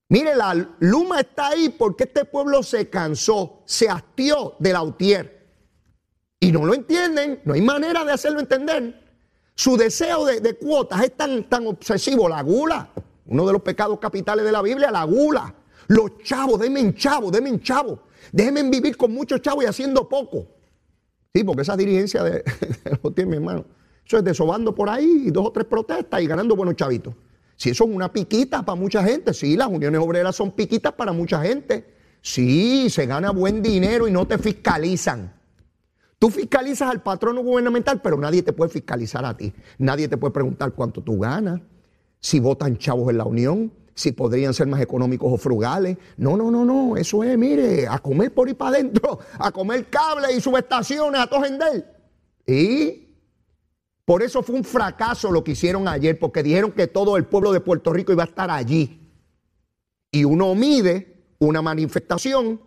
Mire, 0.09 0.35
la 0.37 0.54
Luma 0.78 1.21
está 1.21 1.49
ahí 1.49 1.68
porque 1.68 2.04
este 2.04 2.25
pueblo 2.25 2.62
se 2.62 2.88
cansó, 2.88 3.62
se 3.66 3.88
hastió 3.88 4.54
de 4.59 4.73
la 4.73 4.83
UTIER. 4.83 5.38
Y 6.40 6.52
no 6.52 6.64
lo 6.64 6.73
entienden, 6.73 7.40
no 7.45 7.54
hay 7.54 7.61
manera 7.61 8.04
de 8.04 8.12
hacerlo 8.12 8.40
entender. 8.40 9.02
Su 9.54 9.76
deseo 9.76 10.25
de, 10.25 10.57
cuotas 10.57 11.02
es 11.02 11.16
tan, 11.16 11.49
tan 11.49 11.66
obsesivo, 11.66 12.28
la 12.28 12.42
gula. 12.42 12.90
Uno 13.26 13.47
de 13.47 13.52
los 13.52 13.62
pecados 13.62 13.99
capitales 13.99 14.45
de 14.45 14.52
la 14.52 14.62
Biblia, 14.62 14.90
la 14.90 15.02
gula. 15.04 15.52
Los 15.88 16.23
chavos, 16.23 16.61
denme 16.61 16.95
chavos, 16.95 17.33
denme 17.33 17.61
chavos. 17.61 17.99
Déjenme 18.32 18.62
vivir 18.64 18.97
con 18.97 19.12
muchos 19.12 19.40
chavos 19.40 19.64
y 19.64 19.66
haciendo 19.66 20.08
poco. 20.08 20.47
Sí, 21.35 21.44
porque 21.44 21.62
esa 21.62 21.76
dirigencia 21.76 22.23
de, 22.23 22.44
lo 23.02 23.12
tiene 23.12 23.30
mi 23.30 23.37
hermano. 23.37 23.64
Eso 24.06 24.18
es 24.18 24.25
desobando 24.25 24.75
por 24.75 24.88
ahí 24.88 25.30
dos 25.30 25.47
o 25.47 25.52
tres 25.52 25.66
protestas 25.66 26.23
y 26.23 26.26
ganando 26.26 26.56
buenos 26.56 26.76
chavitos. 26.76 27.14
Si 27.56 27.70
eso 27.70 27.85
es 27.85 27.90
una 27.90 28.12
piquita 28.12 28.64
para 28.64 28.76
mucha 28.76 29.02
gente, 29.02 29.35
sí, 29.35 29.56
las 29.56 29.68
uniones 29.68 30.00
obreras 30.00 30.37
son 30.37 30.52
piquitas 30.52 30.92
para 30.92 31.12
mucha 31.12 31.42
gente. 31.42 31.94
Sí, 32.23 32.88
se 32.88 33.06
gana 33.06 33.30
buen 33.32 33.62
dinero 33.62 34.08
y 34.08 34.12
no 34.12 34.26
te 34.26 34.38
fiscalizan. 34.38 35.35
Tú 36.18 36.30
fiscalizas 36.30 36.90
al 36.90 37.02
patrono 37.02 37.42
gubernamental, 37.42 38.00
pero 38.00 38.16
nadie 38.16 38.42
te 38.42 38.52
puede 38.52 38.70
fiscalizar 38.70 39.25
a 39.25 39.37
ti. 39.37 39.52
Nadie 39.78 40.08
te 40.08 40.16
puede 40.16 40.32
preguntar 40.32 40.73
cuánto 40.73 41.02
tú 41.02 41.18
ganas, 41.18 41.61
si 42.20 42.40
votan 42.40 42.78
chavos 42.78 43.11
en 43.11 43.18
la 43.18 43.25
Unión, 43.25 43.73
si 43.99 44.12
podrían 44.12 44.55
ser 44.55 44.69
más 44.69 44.81
económicos 44.81 45.33
o 45.33 45.37
frugales. 45.37 45.99
No, 46.17 46.37
no, 46.37 46.52
no, 46.52 46.64
no. 46.64 46.97
Eso 46.97 47.25
es, 47.25 47.37
mire, 47.37 47.88
a 47.88 47.99
comer 47.99 48.33
por 48.33 48.47
ahí 48.47 48.55
para 48.55 48.76
adentro, 48.76 49.19
a 49.38 49.50
comer 49.50 49.87
cables 49.90 50.37
y 50.37 50.40
subestaciones, 50.40 51.21
a 51.21 51.26
todo 51.26 51.43
Y 52.47 53.09
por 54.05 54.23
eso 54.23 54.40
fue 54.45 54.55
un 54.55 54.62
fracaso 54.62 55.33
lo 55.33 55.43
que 55.43 55.50
hicieron 55.50 55.88
ayer, 55.88 56.17
porque 56.17 56.45
dijeron 56.45 56.71
que 56.71 56.87
todo 56.87 57.17
el 57.17 57.25
pueblo 57.25 57.52
de 57.52 57.59
Puerto 57.59 57.93
Rico 57.93 58.12
iba 58.12 58.23
a 58.23 58.26
estar 58.26 58.52
allí. 58.52 59.00
Y 60.12 60.23
uno 60.23 60.55
mide 60.55 61.25
una 61.40 61.61
manifestación 61.61 62.61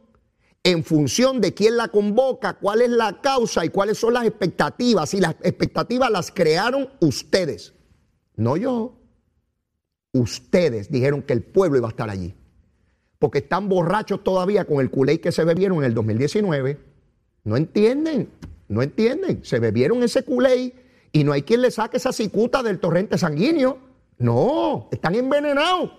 en 0.64 0.84
función 0.84 1.40
de 1.40 1.54
quién 1.54 1.78
la 1.78 1.88
convoca, 1.88 2.56
cuál 2.56 2.82
es 2.82 2.90
la 2.90 3.22
causa 3.22 3.64
y 3.64 3.70
cuáles 3.70 3.98
son 3.98 4.16
las 4.16 4.26
expectativas. 4.26 5.14
Y 5.14 5.22
las 5.22 5.36
expectativas 5.44 6.12
las 6.12 6.30
crearon 6.30 6.90
ustedes, 7.00 7.74
no 8.36 8.58
yo. 8.58 9.01
Ustedes 10.14 10.92
dijeron 10.92 11.22
que 11.22 11.34
el 11.34 11.42
pueblo 11.42 11.78
iba 11.78 11.88
a 11.88 11.92
estar 11.92 12.10
allí. 12.10 12.34
Porque 13.20 13.40
están 13.40 13.70
borrachos 13.70 14.24
todavía 14.24 14.66
con 14.66 14.82
el 14.82 14.90
culé 14.90 15.22
que 15.22 15.32
se 15.32 15.44
bebieron 15.44 15.80
en 15.80 15.84
el 15.86 15.94
2019. 15.94 16.78
No 17.44 17.58
entienden, 17.58 18.30
no 18.68 18.82
entienden. 18.82 19.44
Se 19.44 19.60
bebieron 19.60 20.04
ese 20.04 20.24
culé 20.24 20.74
y 21.12 21.24
no 21.24 21.32
hay 21.32 21.44
quien 21.44 21.62
le 21.62 21.72
saque 21.72 21.98
esa 21.98 22.12
cicuta 22.12 22.64
del 22.64 22.80
torrente 22.80 23.18
sanguíneo. 23.18 23.78
No, 24.18 24.90
están 24.92 25.16
envenenados. 25.16 25.92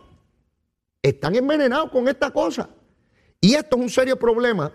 Están 1.01 1.35
envenenados 1.35 1.91
con 1.91 2.09
esta 2.09 2.31
cosa. 2.31 2.71
Y 3.41 3.55
esto 3.55 3.77
es 3.77 3.83
un 3.83 3.91
serio 3.91 4.19
problema 4.19 4.73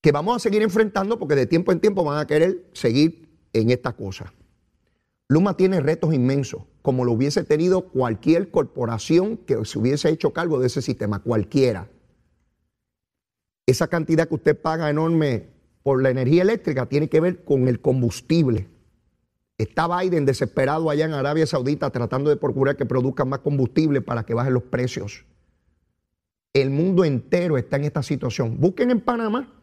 que 0.00 0.12
vamos 0.12 0.36
a 0.36 0.38
seguir 0.38 0.62
enfrentando 0.62 1.18
porque 1.18 1.34
de 1.34 1.46
tiempo 1.46 1.72
en 1.72 1.80
tiempo 1.80 2.02
van 2.02 2.18
a 2.18 2.26
querer 2.26 2.66
seguir 2.72 3.28
en 3.52 3.70
esta 3.70 3.92
cosa. 3.92 4.32
Luma 5.32 5.56
tiene 5.56 5.80
retos 5.80 6.12
inmensos, 6.12 6.64
como 6.82 7.06
lo 7.06 7.12
hubiese 7.12 7.42
tenido 7.42 7.88
cualquier 7.88 8.50
corporación 8.50 9.38
que 9.38 9.64
se 9.64 9.78
hubiese 9.78 10.10
hecho 10.10 10.34
cargo 10.34 10.60
de 10.60 10.66
ese 10.66 10.82
sistema, 10.82 11.20
cualquiera. 11.20 11.88
Esa 13.64 13.88
cantidad 13.88 14.28
que 14.28 14.34
usted 14.34 14.60
paga 14.60 14.90
enorme 14.90 15.48
por 15.82 16.02
la 16.02 16.10
energía 16.10 16.42
eléctrica 16.42 16.84
tiene 16.84 17.08
que 17.08 17.20
ver 17.20 17.44
con 17.44 17.66
el 17.66 17.80
combustible. 17.80 18.68
Está 19.56 19.88
Biden 19.88 20.26
desesperado 20.26 20.90
allá 20.90 21.06
en 21.06 21.14
Arabia 21.14 21.46
Saudita 21.46 21.88
tratando 21.88 22.28
de 22.28 22.36
procurar 22.36 22.76
que 22.76 22.84
produzcan 22.84 23.30
más 23.30 23.38
combustible 23.38 24.02
para 24.02 24.26
que 24.26 24.34
bajen 24.34 24.52
los 24.52 24.64
precios. 24.64 25.24
El 26.52 26.68
mundo 26.68 27.06
entero 27.06 27.56
está 27.56 27.76
en 27.76 27.84
esta 27.84 28.02
situación. 28.02 28.60
Busquen 28.60 28.90
en 28.90 29.00
Panamá, 29.00 29.61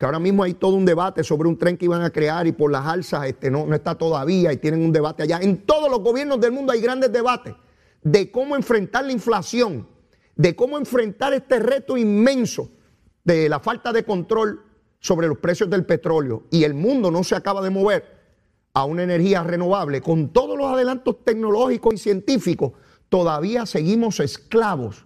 que 0.00 0.06
ahora 0.06 0.18
mismo 0.18 0.42
hay 0.42 0.54
todo 0.54 0.76
un 0.76 0.86
debate 0.86 1.22
sobre 1.22 1.46
un 1.46 1.58
tren 1.58 1.76
que 1.76 1.84
iban 1.84 2.00
a 2.00 2.08
crear 2.08 2.46
y 2.46 2.52
por 2.52 2.72
las 2.72 2.86
alzas 2.86 3.26
este, 3.26 3.50
no, 3.50 3.66
no 3.66 3.74
está 3.74 3.96
todavía 3.96 4.50
y 4.50 4.56
tienen 4.56 4.82
un 4.82 4.92
debate 4.92 5.24
allá. 5.24 5.40
En 5.42 5.58
todos 5.66 5.90
los 5.90 6.00
gobiernos 6.00 6.40
del 6.40 6.52
mundo 6.52 6.72
hay 6.72 6.80
grandes 6.80 7.12
debates 7.12 7.54
de 8.02 8.30
cómo 8.30 8.56
enfrentar 8.56 9.04
la 9.04 9.12
inflación, 9.12 9.86
de 10.36 10.56
cómo 10.56 10.78
enfrentar 10.78 11.34
este 11.34 11.58
reto 11.58 11.98
inmenso 11.98 12.70
de 13.24 13.50
la 13.50 13.60
falta 13.60 13.92
de 13.92 14.02
control 14.02 14.62
sobre 15.00 15.28
los 15.28 15.36
precios 15.36 15.68
del 15.68 15.84
petróleo. 15.84 16.44
Y 16.50 16.64
el 16.64 16.72
mundo 16.72 17.10
no 17.10 17.22
se 17.22 17.34
acaba 17.36 17.60
de 17.60 17.68
mover 17.68 18.20
a 18.72 18.86
una 18.86 19.02
energía 19.02 19.42
renovable, 19.42 20.00
con 20.00 20.32
todos 20.32 20.56
los 20.56 20.72
adelantos 20.72 21.22
tecnológicos 21.26 21.92
y 21.92 21.98
científicos, 21.98 22.72
todavía 23.10 23.66
seguimos 23.66 24.18
esclavos 24.18 25.04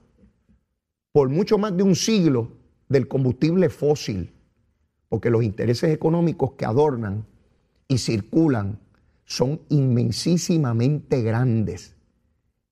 por 1.11 1.31
mucho 1.31 1.59
más 1.59 1.77
de 1.77 1.83
un 1.83 1.97
siglo 1.97 2.53
del 2.89 3.09
combustible 3.09 3.71
fósil, 3.71 4.34
porque 5.15 5.31
los 5.31 5.45
intereses 5.45 5.95
económicos 5.95 6.55
que 6.55 6.65
adornan 6.65 7.25
y 7.87 7.99
circulan 7.99 8.81
son 9.25 9.61
inmensísimamente 9.69 11.23
grandes 11.23 11.95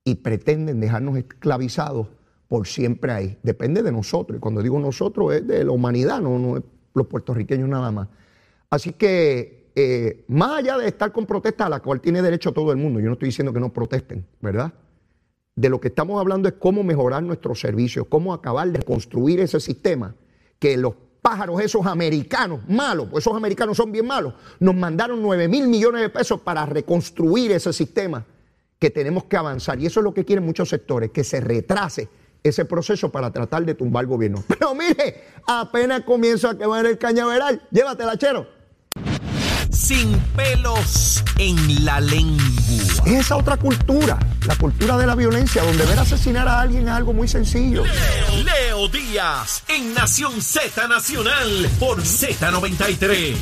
y 0.02 0.16
pretenden 0.16 0.80
dejarnos 0.80 1.18
esclavizados 1.18 2.08
por 2.48 2.66
siempre 2.66 3.12
ahí. 3.12 3.38
Depende 3.44 3.84
de 3.84 3.92
nosotros, 3.92 4.38
y 4.38 4.40
cuando 4.40 4.60
digo 4.60 4.80
nosotros 4.80 5.32
es 5.34 5.46
de 5.46 5.62
la 5.62 5.70
humanidad, 5.70 6.20
no, 6.20 6.56
es 6.56 6.64
los 6.94 7.06
puertorriqueños 7.06 7.68
nada 7.68 7.92
más. 7.92 8.08
Así 8.70 8.94
que, 8.94 9.70
eh, 9.76 10.24
más 10.26 10.58
allá 10.58 10.78
de 10.78 10.88
estar 10.88 11.12
con 11.12 11.26
protestas 11.26 11.68
a 11.68 11.70
la 11.70 11.78
cual 11.78 12.00
tiene 12.00 12.22
derecho 12.22 12.50
todo 12.50 12.72
el 12.72 12.76
mundo, 12.76 12.98
yo 12.98 13.06
no 13.06 13.12
estoy 13.12 13.28
diciendo 13.28 13.52
que 13.52 13.60
no 13.60 13.72
protesten, 13.72 14.26
¿verdad? 14.40 14.72
De 15.54 15.68
lo 15.68 15.80
que 15.80 15.86
estamos 15.86 16.20
hablando 16.20 16.48
es 16.48 16.54
cómo 16.54 16.82
mejorar 16.82 17.22
nuestros 17.22 17.60
servicios, 17.60 18.08
cómo 18.08 18.34
acabar 18.34 18.68
de 18.72 18.82
construir 18.82 19.38
ese 19.38 19.60
sistema 19.60 20.16
que 20.58 20.76
los 20.76 20.94
pájaros 21.22 21.60
esos 21.60 21.86
americanos, 21.86 22.60
malos, 22.68 23.06
pues 23.10 23.24
esos 23.24 23.36
americanos 23.36 23.76
son 23.76 23.92
bien 23.92 24.06
malos, 24.06 24.34
nos 24.58 24.74
mandaron 24.74 25.22
9 25.22 25.48
mil 25.48 25.68
millones 25.68 26.02
de 26.02 26.10
pesos 26.10 26.40
para 26.40 26.66
reconstruir 26.66 27.52
ese 27.52 27.72
sistema 27.72 28.26
que 28.78 28.90
tenemos 28.90 29.24
que 29.24 29.36
avanzar. 29.36 29.80
Y 29.80 29.86
eso 29.86 30.00
es 30.00 30.04
lo 30.04 30.12
que 30.12 30.24
quieren 30.24 30.44
muchos 30.44 30.68
sectores, 30.68 31.10
que 31.10 31.22
se 31.22 31.40
retrase 31.40 32.08
ese 32.42 32.64
proceso 32.64 33.12
para 33.12 33.30
tratar 33.30 33.64
de 33.64 33.74
tumbar 33.74 34.02
el 34.02 34.08
gobierno. 34.08 34.42
Pero 34.48 34.74
mire, 34.74 35.22
apenas 35.46 36.02
comienza 36.02 36.50
a 36.50 36.58
quemar 36.58 36.84
el 36.86 36.98
cañaveral. 36.98 37.62
Llévatela, 37.70 38.18
chero. 38.18 38.61
Sin 39.72 40.18
pelos 40.36 41.22
en 41.38 41.84
la 41.84 42.00
lengua. 42.00 42.44
Es 43.06 43.26
esa 43.26 43.36
otra 43.36 43.56
cultura, 43.56 44.18
la 44.46 44.56
cultura 44.56 44.96
de 44.96 45.06
la 45.06 45.14
violencia, 45.14 45.62
donde 45.62 45.84
ver 45.86 45.98
asesinar 45.98 46.46
a 46.46 46.60
alguien 46.60 46.84
es 46.84 46.90
algo 46.90 47.12
muy 47.12 47.26
sencillo. 47.26 47.82
Leo 48.44 48.88
Díaz 48.88 49.62
en 49.68 49.94
Nación 49.94 50.40
Z 50.40 50.86
Nacional 50.88 51.68
por 51.80 52.02
Z93. 52.02 53.34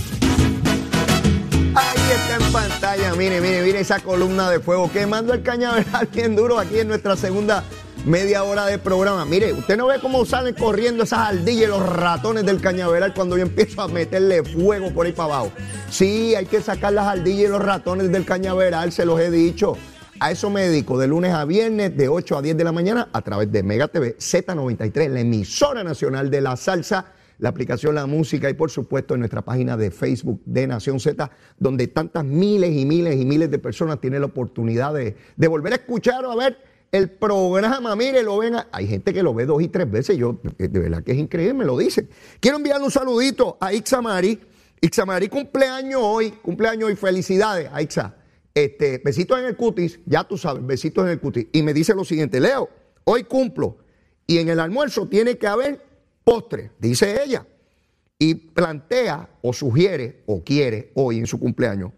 Ahí 1.75 1.99
está 2.14 2.44
en 2.44 2.52
pantalla, 2.52 3.14
mire, 3.14 3.40
mire, 3.40 3.62
mire 3.62 3.80
esa 3.80 4.00
columna 4.00 4.50
de 4.50 4.60
fuego 4.60 4.90
quemando 4.90 5.32
el 5.34 5.42
cañaveral 5.42 6.06
bien 6.12 6.34
duro 6.34 6.58
aquí 6.58 6.80
en 6.80 6.88
nuestra 6.88 7.16
segunda 7.16 7.62
media 8.07 8.45
hora 8.45 8.66
de 8.66 8.78
programa. 8.78 9.25
Mire, 9.25 9.52
usted 9.52 9.76
no 9.76 9.87
ve 9.87 9.99
cómo 10.00 10.25
salen 10.25 10.54
corriendo 10.54 11.04
esas 11.04 11.21
ardillas 11.21 11.64
y 11.64 11.66
los 11.66 11.87
ratones 11.87 12.47
del 12.47 12.61
cañaveral 12.61 13.12
cuando 13.14 13.37
yo 13.37 13.42
empiezo 13.42 13.83
a 13.83 13.88
meterle 13.88 14.42
fuego 14.42 14.90
por 14.92 15.07
ahí 15.07 15.12
para 15.12 15.35
abajo. 15.35 15.52
Sí, 15.90 16.35
hay 16.35 16.47
que 16.47 16.61
sacar 16.61 16.92
las 16.92 17.07
ardillas 17.07 17.49
y 17.49 17.52
los 17.52 17.62
ratones 17.62 18.11
del 18.11 18.25
cañaveral, 18.25 18.92
se 18.92 19.04
los 19.04 19.21
he 19.21 19.30
dicho. 19.30 19.76
A 20.19 20.30
eso 20.30 20.50
me 20.50 20.62
dedico 20.62 20.99
de 20.99 21.07
lunes 21.07 21.33
a 21.33 21.45
viernes, 21.45 21.97
de 21.97 22.09
8 22.09 22.38
a 22.38 22.42
10 22.42 22.57
de 22.57 22.64
la 22.64 22.73
mañana, 22.73 23.09
a 23.12 23.23
través 23.23 23.50
de 23.50 23.62
Mega 23.62 23.88
TV 23.88 24.16
Z93, 24.19 25.09
la 25.09 25.21
emisora 25.21 25.83
nacional 25.83 26.30
de 26.30 26.40
la 26.42 26.57
salsa, 26.57 27.07
la 27.38 27.49
aplicación 27.49 27.95
La 27.95 28.04
Música 28.04 28.50
y 28.50 28.54
por 28.54 28.71
supuesto 28.71 29.14
en 29.14 29.21
nuestra 29.21 29.40
página 29.40 29.78
de 29.78 29.90
Facebook 29.90 30.42
de 30.45 30.66
Nación 30.66 31.00
Z, 31.00 31.30
donde 31.59 31.87
tantas 31.88 32.25
miles 32.25 32.71
y 32.71 32.85
miles 32.85 33.19
y 33.19 33.25
miles 33.25 33.50
de 33.50 33.59
personas 33.59 33.99
tienen 33.99 34.21
la 34.21 34.26
oportunidad 34.26 34.92
de, 34.92 35.16
de 35.37 35.49
volver 35.49 35.73
a 35.73 35.76
escuchar 35.76 36.23
o 36.26 36.33
a 36.33 36.37
ver 36.37 36.69
el 36.92 37.11
programa, 37.11 37.94
mire, 37.94 38.22
lo 38.22 38.38
ven. 38.38 38.57
hay 38.72 38.87
gente 38.87 39.12
que 39.12 39.22
lo 39.22 39.33
ve 39.33 39.46
dos 39.46 39.62
y 39.62 39.68
tres 39.68 39.90
veces. 39.90 40.16
Yo, 40.16 40.38
de 40.59 40.68
verdad 40.68 41.03
que 41.03 41.12
es 41.12 41.18
increíble, 41.18 41.55
me 41.55 41.64
lo 41.64 41.79
dicen. 41.79 42.09
Quiero 42.40 42.57
enviarle 42.57 42.85
un 42.85 42.90
saludito 42.90 43.57
a 43.61 43.72
Ixamari. 43.72 44.40
Ixamari 44.81 45.29
cumpleaños 45.29 46.00
hoy, 46.03 46.31
cumpleaños 46.33 46.88
hoy. 46.88 46.96
Felicidades 46.96 47.70
a 47.72 47.83
Ixa. 47.83 48.16
Este, 48.53 48.98
besitos 48.98 49.38
en 49.38 49.44
el 49.44 49.57
cutis, 49.57 50.00
ya 50.07 50.24
tú 50.24 50.37
sabes, 50.37 50.66
besitos 50.66 51.05
en 51.05 51.11
el 51.11 51.20
cutis. 51.20 51.46
Y 51.53 51.62
me 51.62 51.72
dice 51.72 51.94
lo 51.94 52.05
siguiente: 52.05 52.40
Leo, 52.40 52.68
hoy 53.05 53.24
cumplo. 53.24 53.79
Y 54.26 54.38
en 54.38 54.48
el 54.48 54.61
almuerzo 54.61 55.07
tiene 55.09 55.38
que 55.38 55.46
haber 55.46 55.85
postre, 56.24 56.72
dice 56.79 57.22
ella. 57.24 57.46
Y 58.18 58.35
plantea 58.35 59.31
o 59.42 59.53
sugiere 59.53 60.22
o 60.26 60.42
quiere 60.42 60.92
hoy 60.94 61.18
en 61.18 61.26
su 61.26 61.38
cumpleaños 61.38 61.92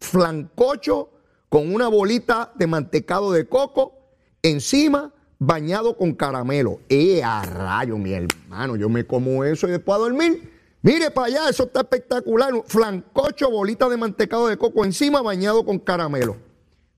flancocho 0.00 1.10
con 1.48 1.72
una 1.72 1.88
bolita 1.88 2.52
de 2.56 2.66
mantecado 2.66 3.32
de 3.32 3.46
coco 3.46 3.99
encima 4.42 5.12
bañado 5.38 5.96
con 5.96 6.14
caramelo. 6.14 6.80
¡Eh, 6.88 7.22
a 7.24 7.42
rayo, 7.42 7.98
mi 7.98 8.12
hermano! 8.12 8.76
Yo 8.76 8.88
me 8.88 9.04
como 9.04 9.44
eso 9.44 9.66
y 9.66 9.72
después 9.72 9.96
a 9.96 10.00
dormir. 10.00 10.50
Mire 10.82 11.10
para 11.10 11.26
allá, 11.26 11.48
eso 11.48 11.64
está 11.64 11.80
espectacular. 11.80 12.52
Flancocho, 12.66 13.50
bolita 13.50 13.88
de 13.88 13.96
mantecado 13.96 14.48
de 14.48 14.56
coco 14.56 14.84
encima 14.84 15.20
bañado 15.20 15.64
con 15.64 15.78
caramelo. 15.78 16.36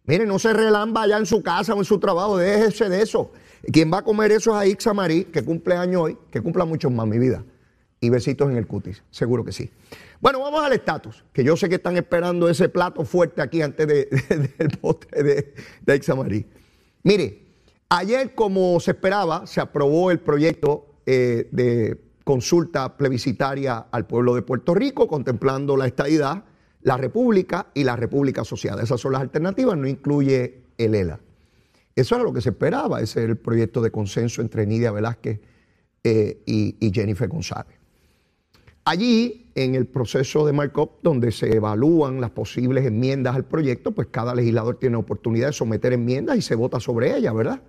Mire, 0.04 0.26
no 0.26 0.38
se 0.38 0.52
relamba 0.52 1.02
allá 1.02 1.18
en 1.18 1.26
su 1.26 1.42
casa 1.42 1.74
o 1.74 1.78
en 1.78 1.84
su 1.84 1.98
trabajo, 1.98 2.36
déjese 2.36 2.88
de 2.88 3.02
eso. 3.02 3.32
Quien 3.72 3.92
va 3.92 3.98
a 3.98 4.02
comer 4.02 4.32
eso 4.32 4.50
es 4.50 4.56
a 4.56 4.66
Ixa 4.66 4.92
Marí, 4.92 5.24
que 5.24 5.44
cumple 5.44 5.76
año 5.76 6.02
hoy, 6.02 6.18
que 6.30 6.40
cumpla 6.40 6.64
muchos 6.64 6.90
más 6.90 7.06
mi 7.06 7.18
vida. 7.18 7.44
Y 8.00 8.10
besitos 8.10 8.50
en 8.50 8.56
el 8.56 8.66
cutis, 8.66 9.04
seguro 9.10 9.44
que 9.44 9.52
sí. 9.52 9.70
Bueno, 10.20 10.40
vamos 10.40 10.62
al 10.64 10.72
estatus, 10.72 11.24
que 11.32 11.44
yo 11.44 11.56
sé 11.56 11.68
que 11.68 11.76
están 11.76 11.96
esperando 11.96 12.48
ese 12.48 12.68
plato 12.68 13.04
fuerte 13.04 13.42
aquí 13.42 13.62
antes 13.62 13.86
del 14.28 14.78
postre 14.80 15.22
de, 15.22 15.54
de 15.82 15.96
Ixa 15.96 16.16
Marí. 16.16 16.46
Mire, 17.04 17.42
ayer 17.88 18.34
como 18.34 18.78
se 18.80 18.92
esperaba, 18.92 19.46
se 19.46 19.60
aprobó 19.60 20.10
el 20.10 20.20
proyecto 20.20 20.86
eh, 21.06 21.48
de 21.50 22.00
consulta 22.24 22.96
plebiscitaria 22.96 23.86
al 23.90 24.06
pueblo 24.06 24.34
de 24.34 24.42
Puerto 24.42 24.74
Rico, 24.74 25.08
contemplando 25.08 25.76
la 25.76 25.86
estadidad, 25.86 26.44
la 26.82 26.96
república 26.96 27.68
y 27.74 27.84
la 27.84 27.96
república 27.96 28.42
asociada. 28.42 28.82
Esas 28.82 29.00
son 29.00 29.12
las 29.12 29.22
alternativas, 29.22 29.76
no 29.76 29.88
incluye 29.88 30.62
el 30.78 30.94
ELA. 30.94 31.20
Eso 31.94 32.14
era 32.14 32.24
lo 32.24 32.32
que 32.32 32.40
se 32.40 32.50
esperaba, 32.50 33.00
ese 33.00 33.24
es 33.24 33.28
el 33.28 33.36
proyecto 33.36 33.82
de 33.82 33.90
consenso 33.90 34.40
entre 34.40 34.66
Nidia 34.66 34.92
Velázquez 34.92 35.40
eh, 36.04 36.42
y 36.46 36.90
Jennifer 36.94 37.28
González. 37.28 37.81
Allí, 38.84 39.52
en 39.54 39.74
el 39.76 39.86
proceso 39.86 40.44
de 40.44 40.52
markup, 40.52 41.02
donde 41.02 41.30
se 41.30 41.54
evalúan 41.54 42.20
las 42.20 42.30
posibles 42.30 42.84
enmiendas 42.84 43.36
al 43.36 43.44
proyecto, 43.44 43.92
pues 43.92 44.08
cada 44.10 44.34
legislador 44.34 44.78
tiene 44.78 44.96
oportunidad 44.96 45.48
de 45.48 45.52
someter 45.52 45.92
enmiendas 45.92 46.36
y 46.36 46.42
se 46.42 46.56
vota 46.56 46.80
sobre 46.80 47.16
ellas, 47.16 47.32
¿verdad? 47.32 47.62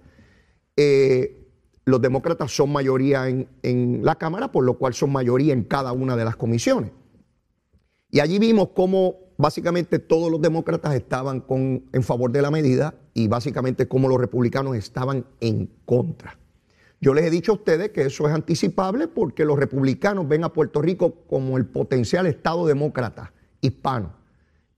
Eh, 0.76 1.44
los 1.86 2.02
demócratas 2.02 2.56
son 2.56 2.72
mayoría 2.72 3.28
en, 3.28 4.00
la 4.04 4.16
Cámara, 4.16 4.52
por 4.52 4.64
lo 4.64 4.78
cual 4.78 4.94
son 4.94 5.12
mayoría 5.12 5.54
en 5.54 5.64
cada 5.64 5.92
una 5.92 6.16
de 6.16 6.26
las 6.26 6.36
comisiones. 6.36 6.92
Y 8.10 8.20
allí 8.20 8.40
vimos 8.40 8.70
cómo 8.74 9.16
básicamente 9.38 10.00
todos 10.00 10.32
los 10.32 10.42
demócratas 10.42 10.96
estaban 10.96 11.44
en 11.50 12.04
favor 12.04 12.32
de 12.32 12.42
la 12.42 12.50
medida 12.50 12.96
y 13.14 13.28
básicamente 13.28 13.88
cómo 13.88 14.08
los 14.08 14.20
republicanos 14.20 14.76
estaban 14.76 15.26
en 15.42 15.70
contra. 15.86 16.38
Yo 17.04 17.14
les 17.14 17.26
he 17.26 17.30
dicho 17.30 17.52
a 17.52 17.56
ustedes 17.56 17.90
que 17.90 18.04
eso 18.04 18.30
es 18.30 18.34
anticipable 18.34 19.10
porque 19.10 19.44
los 19.44 19.60
republicanos 19.60 20.26
ven 20.26 20.46
a 20.46 20.54
Puerto 20.54 20.82
Rico 20.82 21.26
como 21.28 21.58
el 21.58 21.66
potencial 21.66 22.26
Estado 22.28 22.66
demócrata 22.66 23.34
hispano. 23.60 24.14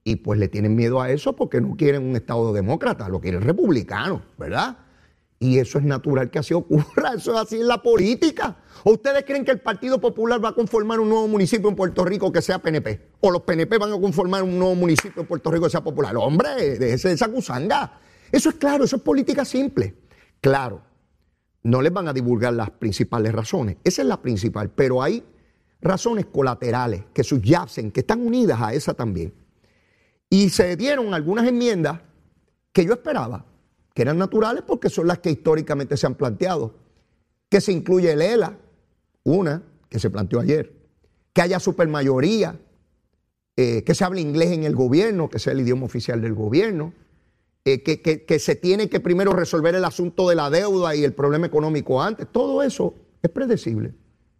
Y 0.02 0.16
pues 0.16 0.40
le 0.40 0.48
tienen 0.48 0.74
miedo 0.74 1.00
a 1.00 1.08
eso 1.08 1.36
porque 1.36 1.60
no 1.60 1.76
quieren 1.76 2.02
un 2.02 2.16
Estado 2.16 2.52
demócrata, 2.52 3.08
lo 3.08 3.20
quieren 3.20 3.42
republicano, 3.42 4.22
¿verdad? 4.38 4.76
Y 5.38 5.58
eso 5.58 5.78
es 5.78 5.84
natural 5.84 6.28
que 6.28 6.40
así 6.40 6.52
ocurra, 6.52 7.12
eso 7.16 7.32
es 7.32 7.38
así 7.38 7.60
en 7.60 7.68
la 7.68 7.80
política. 7.80 8.56
¿O 8.82 8.94
ustedes 8.94 9.22
creen 9.24 9.44
que 9.44 9.52
el 9.52 9.60
Partido 9.60 10.00
Popular 10.00 10.44
va 10.44 10.48
a 10.48 10.54
conformar 10.54 10.98
un 10.98 11.08
nuevo 11.08 11.28
municipio 11.28 11.68
en 11.68 11.76
Puerto 11.76 12.04
Rico 12.04 12.32
que 12.32 12.42
sea 12.42 12.58
PNP? 12.58 13.02
¿O 13.20 13.30
los 13.30 13.42
PNP 13.42 13.78
van 13.78 13.92
a 13.92 14.00
conformar 14.00 14.42
un 14.42 14.58
nuevo 14.58 14.74
municipio 14.74 15.22
en 15.22 15.28
Puerto 15.28 15.48
Rico 15.52 15.66
que 15.66 15.70
sea 15.70 15.84
popular? 15.84 16.16
Hombre, 16.16 16.76
de 16.76 16.92
esa 16.92 17.28
gusanga. 17.28 18.00
Eso 18.32 18.48
es 18.48 18.56
claro, 18.56 18.82
eso 18.82 18.96
es 18.96 19.02
política 19.02 19.44
simple. 19.44 19.94
Claro, 20.40 20.82
no 21.66 21.82
les 21.82 21.92
van 21.92 22.06
a 22.06 22.12
divulgar 22.12 22.52
las 22.52 22.70
principales 22.70 23.32
razones. 23.32 23.76
Esa 23.82 24.02
es 24.02 24.08
la 24.08 24.22
principal, 24.22 24.70
pero 24.70 25.02
hay 25.02 25.24
razones 25.80 26.26
colaterales 26.26 27.04
que 27.12 27.24
subyacen, 27.24 27.90
que 27.90 28.00
están 28.00 28.24
unidas 28.24 28.60
a 28.60 28.72
esa 28.72 28.94
también. 28.94 29.34
Y 30.30 30.50
se 30.50 30.76
dieron 30.76 31.12
algunas 31.12 31.46
enmiendas 31.46 32.00
que 32.72 32.84
yo 32.84 32.92
esperaba, 32.92 33.44
que 33.94 34.02
eran 34.02 34.16
naturales 34.16 34.62
porque 34.64 34.88
son 34.88 35.08
las 35.08 35.18
que 35.18 35.30
históricamente 35.30 35.96
se 35.96 36.06
han 36.06 36.14
planteado. 36.14 36.74
Que 37.48 37.60
se 37.60 37.72
incluye 37.72 38.12
el 38.12 38.22
ELA, 38.22 38.56
una 39.24 39.62
que 39.88 39.98
se 39.98 40.08
planteó 40.08 40.38
ayer, 40.38 40.72
que 41.32 41.42
haya 41.42 41.58
supermayoría 41.58 42.60
eh, 43.56 43.82
que 43.82 43.94
se 43.94 44.04
hable 44.04 44.20
inglés 44.20 44.52
en 44.52 44.62
el 44.62 44.76
gobierno, 44.76 45.28
que 45.30 45.40
sea 45.40 45.52
el 45.52 45.60
idioma 45.62 45.86
oficial 45.86 46.20
del 46.20 46.34
gobierno, 46.34 46.92
eh, 47.68 47.82
que, 47.82 48.38
se 48.38 48.54
tiene 48.54 48.88
que 48.88 49.00
primero 49.00 49.32
resolver 49.32 49.74
el 49.74 49.84
asunto 49.84 50.28
de 50.28 50.36
la 50.36 50.50
deuda 50.50 50.94
y 50.94 51.02
el 51.02 51.12
problema 51.12 51.48
económico 51.48 52.00
antes. 52.00 52.28
Todo 52.30 52.62
eso 52.62 52.94
es 53.20 53.28
predecible. 53.28 53.92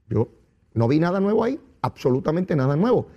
Yo 0.08 0.28
no 0.74 0.86
vi 0.86 1.00
nada 1.00 1.18
nuevo 1.18 1.42
ahí, 1.42 1.58
absolutamente 1.82 2.54
nada 2.54 2.76
nuevo. 2.76 3.08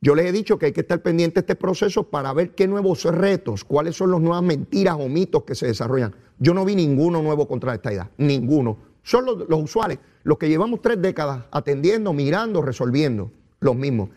Yo 0.00 0.14
les 0.14 0.26
he 0.26 0.30
dicho 0.32 0.56
que 0.56 0.66
hay 0.66 0.72
que 0.72 0.82
estar 0.82 1.02
pendiente 1.02 1.34
de 1.34 1.40
este 1.40 1.56
proceso 1.56 2.04
para 2.04 2.32
ver 2.32 2.54
qué 2.54 2.68
nuevos 2.68 3.02
retos, 3.06 3.64
cuáles 3.64 3.96
son 3.96 4.12
las 4.12 4.20
nuevas 4.20 4.44
mentiras 4.44 4.98
o 5.00 5.08
mitos 5.08 5.42
que 5.42 5.56
se 5.56 5.66
desarrollan. 5.66 6.14
Yo 6.38 6.54
no 6.54 6.64
vi 6.64 6.76
ninguno 6.76 7.20
nuevo 7.20 7.48
contra 7.48 7.74
esta 7.74 7.92
idea, 7.92 8.08
ninguno. 8.18 8.78
Son 9.02 9.24
los, 9.24 9.48
usuales, 9.50 9.98
los 10.22 10.38
que 10.38 10.48
llevamos 10.48 10.80
tres 10.80 11.02
décadas 11.02 11.42
atendiendo, 11.50 12.12
mirando, 12.12 12.62
resolviendo, 12.62 13.32
los 13.58 13.74
mismos. 13.74 14.10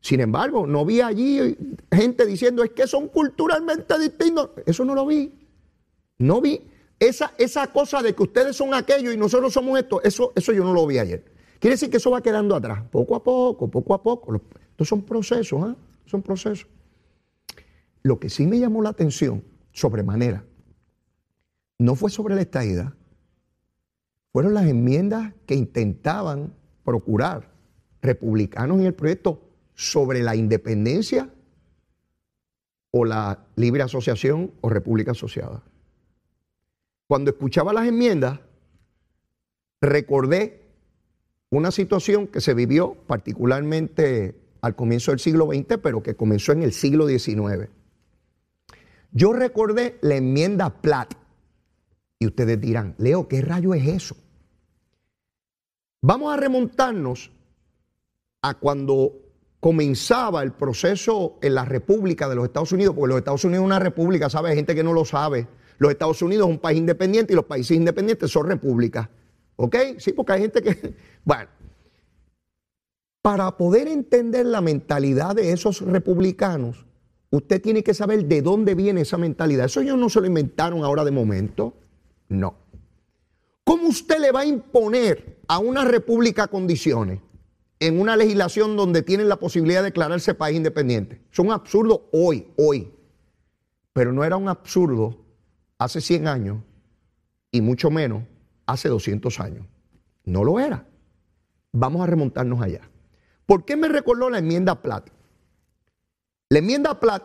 Sin 0.00 0.20
embargo, 0.20 0.66
no 0.66 0.84
vi 0.84 1.00
allí 1.00 1.56
gente 1.92 2.24
diciendo 2.24 2.64
es 2.64 2.70
que 2.70 2.86
son 2.86 3.08
culturalmente 3.08 3.98
distintos. 3.98 4.50
Eso 4.64 4.84
no 4.84 4.94
lo 4.94 5.06
vi. 5.06 5.32
No 6.18 6.40
vi 6.40 6.62
esa, 6.98 7.34
esa 7.38 7.66
cosa 7.66 8.02
de 8.02 8.14
que 8.14 8.22
ustedes 8.22 8.56
son 8.56 8.72
aquello 8.74 9.12
y 9.12 9.16
nosotros 9.16 9.52
somos 9.52 9.78
esto. 9.78 10.02
Eso, 10.02 10.32
eso 10.34 10.52
yo 10.52 10.64
no 10.64 10.72
lo 10.72 10.86
vi 10.86 10.98
ayer. 10.98 11.24
Quiere 11.58 11.74
decir 11.74 11.90
que 11.90 11.98
eso 11.98 12.10
va 12.10 12.22
quedando 12.22 12.56
atrás, 12.56 12.82
poco 12.90 13.14
a 13.14 13.22
poco, 13.22 13.70
poco 13.70 13.94
a 13.94 14.02
poco. 14.02 14.40
Estos 14.70 14.88
son 14.88 15.02
procesos, 15.02 15.70
¿eh? 15.70 15.74
Son 16.06 16.22
procesos. 16.22 16.66
Lo 18.02 18.18
que 18.18 18.30
sí 18.30 18.46
me 18.46 18.58
llamó 18.58 18.82
la 18.82 18.88
atención, 18.90 19.44
sobremanera, 19.72 20.44
no 21.78 21.94
fue 21.94 22.10
sobre 22.10 22.34
la 22.34 22.40
estadidad, 22.40 22.94
fueron 24.32 24.54
las 24.54 24.66
enmiendas 24.66 25.34
que 25.44 25.54
intentaban 25.54 26.54
procurar 26.84 27.50
republicanos 28.00 28.78
en 28.78 28.86
el 28.86 28.94
proyecto 28.94 29.49
sobre 29.74 30.22
la 30.22 30.36
independencia 30.36 31.30
o 32.90 33.04
la 33.04 33.46
libre 33.56 33.82
asociación 33.82 34.52
o 34.60 34.68
república 34.68 35.12
asociada. 35.12 35.62
Cuando 37.06 37.30
escuchaba 37.30 37.72
las 37.72 37.86
enmiendas, 37.86 38.40
recordé 39.80 40.62
una 41.50 41.70
situación 41.70 42.26
que 42.28 42.40
se 42.40 42.54
vivió 42.54 42.94
particularmente 43.06 44.40
al 44.60 44.76
comienzo 44.76 45.10
del 45.10 45.20
siglo 45.20 45.46
XX, 45.46 45.78
pero 45.82 46.02
que 46.02 46.14
comenzó 46.14 46.52
en 46.52 46.62
el 46.62 46.72
siglo 46.72 47.08
XIX. 47.08 47.68
Yo 49.12 49.32
recordé 49.32 49.98
la 50.02 50.16
enmienda 50.16 50.80
Platt. 50.80 51.14
Y 52.18 52.26
ustedes 52.26 52.60
dirán, 52.60 52.94
Leo, 52.98 53.26
¿qué 53.28 53.40
rayo 53.40 53.74
es 53.74 53.86
eso? 53.86 54.16
Vamos 56.02 56.32
a 56.32 56.36
remontarnos 56.36 57.32
a 58.42 58.54
cuando 58.54 59.14
comenzaba 59.60 60.42
el 60.42 60.52
proceso 60.52 61.38
en 61.42 61.54
la 61.54 61.66
República 61.66 62.28
de 62.28 62.34
los 62.34 62.46
Estados 62.46 62.72
Unidos, 62.72 62.94
porque 62.94 63.10
los 63.10 63.18
Estados 63.18 63.44
Unidos 63.44 63.62
es 63.62 63.66
una 63.66 63.78
república, 63.78 64.30
¿sabe? 64.30 64.50
Hay 64.50 64.56
gente 64.56 64.74
que 64.74 64.82
no 64.82 64.94
lo 64.94 65.04
sabe. 65.04 65.46
Los 65.78 65.92
Estados 65.92 66.20
Unidos 66.22 66.48
es 66.48 66.54
un 66.54 66.58
país 66.58 66.78
independiente 66.78 67.34
y 67.34 67.36
los 67.36 67.44
países 67.44 67.76
independientes 67.76 68.30
son 68.30 68.46
repúblicas. 68.46 69.08
¿Ok? 69.56 69.76
Sí, 69.98 70.12
porque 70.12 70.32
hay 70.32 70.40
gente 70.40 70.62
que... 70.62 70.94
Bueno, 71.24 71.50
para 73.22 73.58
poder 73.58 73.86
entender 73.88 74.46
la 74.46 74.62
mentalidad 74.62 75.36
de 75.36 75.52
esos 75.52 75.82
republicanos, 75.82 76.86
usted 77.30 77.60
tiene 77.60 77.84
que 77.84 77.92
saber 77.92 78.24
de 78.24 78.40
dónde 78.40 78.74
viene 78.74 79.02
esa 79.02 79.18
mentalidad. 79.18 79.66
Eso 79.66 79.82
ellos 79.82 79.98
no 79.98 80.08
se 80.08 80.22
lo 80.22 80.26
inventaron 80.26 80.82
ahora 80.82 81.04
de 81.04 81.10
momento. 81.10 81.74
No. 82.30 82.54
¿Cómo 83.64 83.88
usted 83.88 84.18
le 84.18 84.32
va 84.32 84.40
a 84.40 84.46
imponer 84.46 85.40
a 85.46 85.58
una 85.58 85.84
república 85.84 86.46
condiciones 86.46 87.20
en 87.80 87.98
una 87.98 88.16
legislación 88.16 88.76
donde 88.76 89.02
tienen 89.02 89.28
la 89.28 89.36
posibilidad 89.36 89.80
de 89.80 89.86
declararse 89.86 90.34
país 90.34 90.56
independiente? 90.56 91.20
Es 91.32 91.38
un 91.38 91.50
absurdo 91.50 92.08
hoy, 92.12 92.46
hoy. 92.56 92.92
Pero 93.92 94.12
no 94.12 94.22
era 94.22 94.36
un 94.36 94.48
absurdo 94.48 95.18
hace 95.78 96.00
100 96.00 96.28
años 96.28 96.58
y 97.50 97.60
mucho 97.60 97.90
menos 97.90 98.22
hace 98.66 98.88
200 98.88 99.40
años. 99.40 99.66
No 100.24 100.44
lo 100.44 100.60
era. 100.60 100.86
Vamos 101.72 102.02
a 102.02 102.06
remontarnos 102.06 102.62
allá. 102.62 102.82
¿Por 103.46 103.64
qué 103.64 103.76
me 103.76 103.88
recordó 103.88 104.30
la 104.30 104.38
enmienda 104.38 104.80
Platt? 104.80 105.08
La 106.50 106.58
enmienda 106.58 107.00
Platt, 107.00 107.24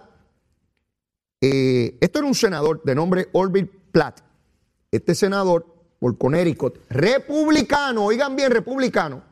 eh, 1.41 1.97
esto 1.99 2.19
era 2.19 2.27
un 2.27 2.35
senador 2.35 2.81
de 2.83 2.95
nombre 2.95 3.29
Orville 3.33 3.69
Platt. 3.91 4.21
Este 4.91 5.13
senador, 5.13 5.65
por 5.99 6.17
Connecticut, 6.17 6.79
republicano, 6.89 8.05
oigan 8.05 8.35
bien, 8.35 8.51
republicano, 8.51 9.23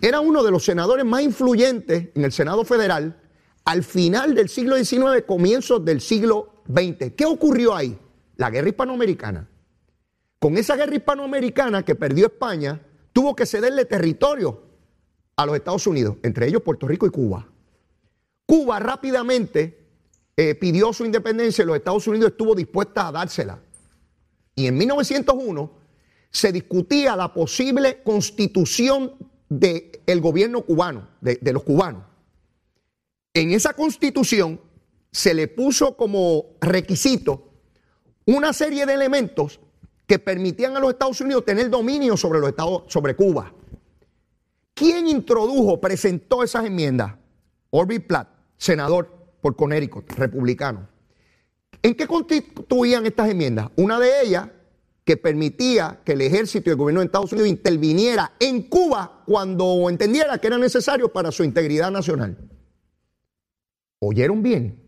era 0.00 0.20
uno 0.20 0.42
de 0.42 0.50
los 0.50 0.64
senadores 0.64 1.04
más 1.04 1.22
influyentes 1.22 2.08
en 2.14 2.24
el 2.24 2.32
Senado 2.32 2.64
Federal 2.64 3.20
al 3.64 3.82
final 3.82 4.34
del 4.34 4.48
siglo 4.48 4.76
XIX, 4.76 5.24
comienzos 5.26 5.84
del 5.84 6.00
siglo 6.00 6.62
XX. 6.66 7.12
¿Qué 7.16 7.24
ocurrió 7.24 7.74
ahí? 7.74 7.98
La 8.36 8.50
guerra 8.50 8.68
hispanoamericana. 8.68 9.48
Con 10.38 10.58
esa 10.58 10.76
guerra 10.76 10.94
hispanoamericana 10.94 11.82
que 11.82 11.94
perdió 11.94 12.26
España, 12.26 12.80
tuvo 13.12 13.34
que 13.34 13.46
cederle 13.46 13.86
territorio 13.86 14.62
a 15.36 15.46
los 15.46 15.56
Estados 15.56 15.86
Unidos, 15.86 16.16
entre 16.22 16.46
ellos 16.46 16.62
Puerto 16.62 16.86
Rico 16.86 17.06
y 17.06 17.10
Cuba. 17.10 17.48
Cuba 18.44 18.78
rápidamente 18.78 19.86
eh, 20.36 20.54
pidió 20.54 20.92
su 20.92 21.04
independencia 21.04 21.62
y 21.62 21.66
los 21.66 21.76
Estados 21.76 22.06
Unidos 22.06 22.32
estuvo 22.32 22.54
dispuesta 22.54 23.08
a 23.08 23.12
dársela. 23.12 23.58
Y 24.54 24.66
en 24.66 24.76
1901 24.76 25.70
se 26.30 26.52
discutía 26.52 27.16
la 27.16 27.32
posible 27.32 28.02
constitución 28.02 29.14
del 29.48 30.20
gobierno 30.20 30.62
cubano, 30.62 31.08
de, 31.20 31.52
los 31.52 31.62
cubanos. 31.62 32.04
En 33.32 33.52
esa 33.52 33.74
constitución 33.74 34.60
se 35.10 35.34
le 35.34 35.48
puso 35.48 35.96
como 35.96 36.46
requisito 36.60 37.52
una 38.26 38.52
serie 38.52 38.86
de 38.86 38.94
elementos 38.94 39.60
que 40.06 40.18
permitían 40.18 40.76
a 40.76 40.80
los 40.80 40.90
Estados 40.90 41.20
Unidos 41.20 41.44
tener 41.44 41.70
dominio 41.70 42.16
sobre 42.16 42.40
los 42.40 42.48
Estados, 42.50 42.84
sobre 42.88 43.16
Cuba. 43.16 43.52
¿Quién 44.74 45.08
introdujo, 45.08 45.80
presentó 45.80 46.42
esas 46.42 46.64
enmiendas? 46.64 47.14
Orville 47.70 48.00
Platt, 48.00 48.28
senador 48.56 49.08
por 49.40 49.56
Connecticut, 49.56 50.10
republicano. 50.12 50.88
¿En 51.82 51.94
qué 51.94 52.06
constituían 52.06 53.04
estas 53.06 53.30
enmiendas? 53.30 53.68
Una 53.76 53.98
de 53.98 54.22
ellas 54.22 54.48
que 55.04 55.16
permitía 55.16 56.00
que 56.04 56.12
el 56.12 56.22
ejército 56.22 56.70
y 56.70 56.72
el 56.72 56.78
gobierno 56.78 57.00
de 57.00 57.06
Estados 57.06 57.32
Unidos 57.32 57.50
interviniera 57.50 58.32
en 58.40 58.62
Cuba 58.62 59.22
cuando 59.26 59.88
entendiera 59.90 60.38
que 60.38 60.46
era 60.46 60.58
necesario 60.58 61.12
para 61.12 61.30
su 61.30 61.44
integridad 61.44 61.90
nacional. 61.90 62.38
¿Oyeron 63.98 64.42
bien? 64.42 64.84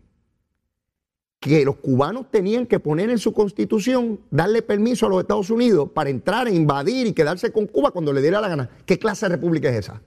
que 1.39 1.63
los 1.63 1.77
cubanos 1.77 2.31
tenían 2.31 2.65
que 2.65 2.79
poner 2.79 3.09
en 3.09 3.19
su 3.19 3.31
constitución, 3.31 4.19
darle 4.31 4.61
permiso 4.61 5.05
a 5.05 5.09
los 5.09 5.21
Estados 5.21 5.49
Unidos 5.49 5.89
para 5.93 6.09
entrar, 6.09 6.47
e 6.47 6.53
invadir 6.53 7.07
y 7.07 7.13
quedarse 7.13 7.51
con 7.51 7.67
Cuba 7.67 7.91
cuando 7.91 8.11
le 8.11 8.21
diera 8.21 8.41
la 8.41 8.49
gana. 8.49 8.69
¿Qué 8.85 8.97
clase 8.97 9.27
de 9.27 9.35
república 9.35 9.69
es 9.69 9.77
esa? 9.77 10.01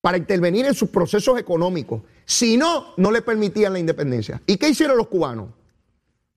Para 0.00 0.16
intervenir 0.16 0.66
en 0.66 0.74
sus 0.74 0.90
procesos 0.90 1.38
económicos. 1.38 2.02
Si 2.24 2.56
no, 2.56 2.94
no 2.96 3.10
le 3.10 3.22
permitían 3.22 3.72
la 3.72 3.78
independencia. 3.78 4.40
¿Y 4.46 4.56
qué 4.56 4.68
hicieron 4.68 4.96
los 4.96 5.08
cubanos? 5.08 5.48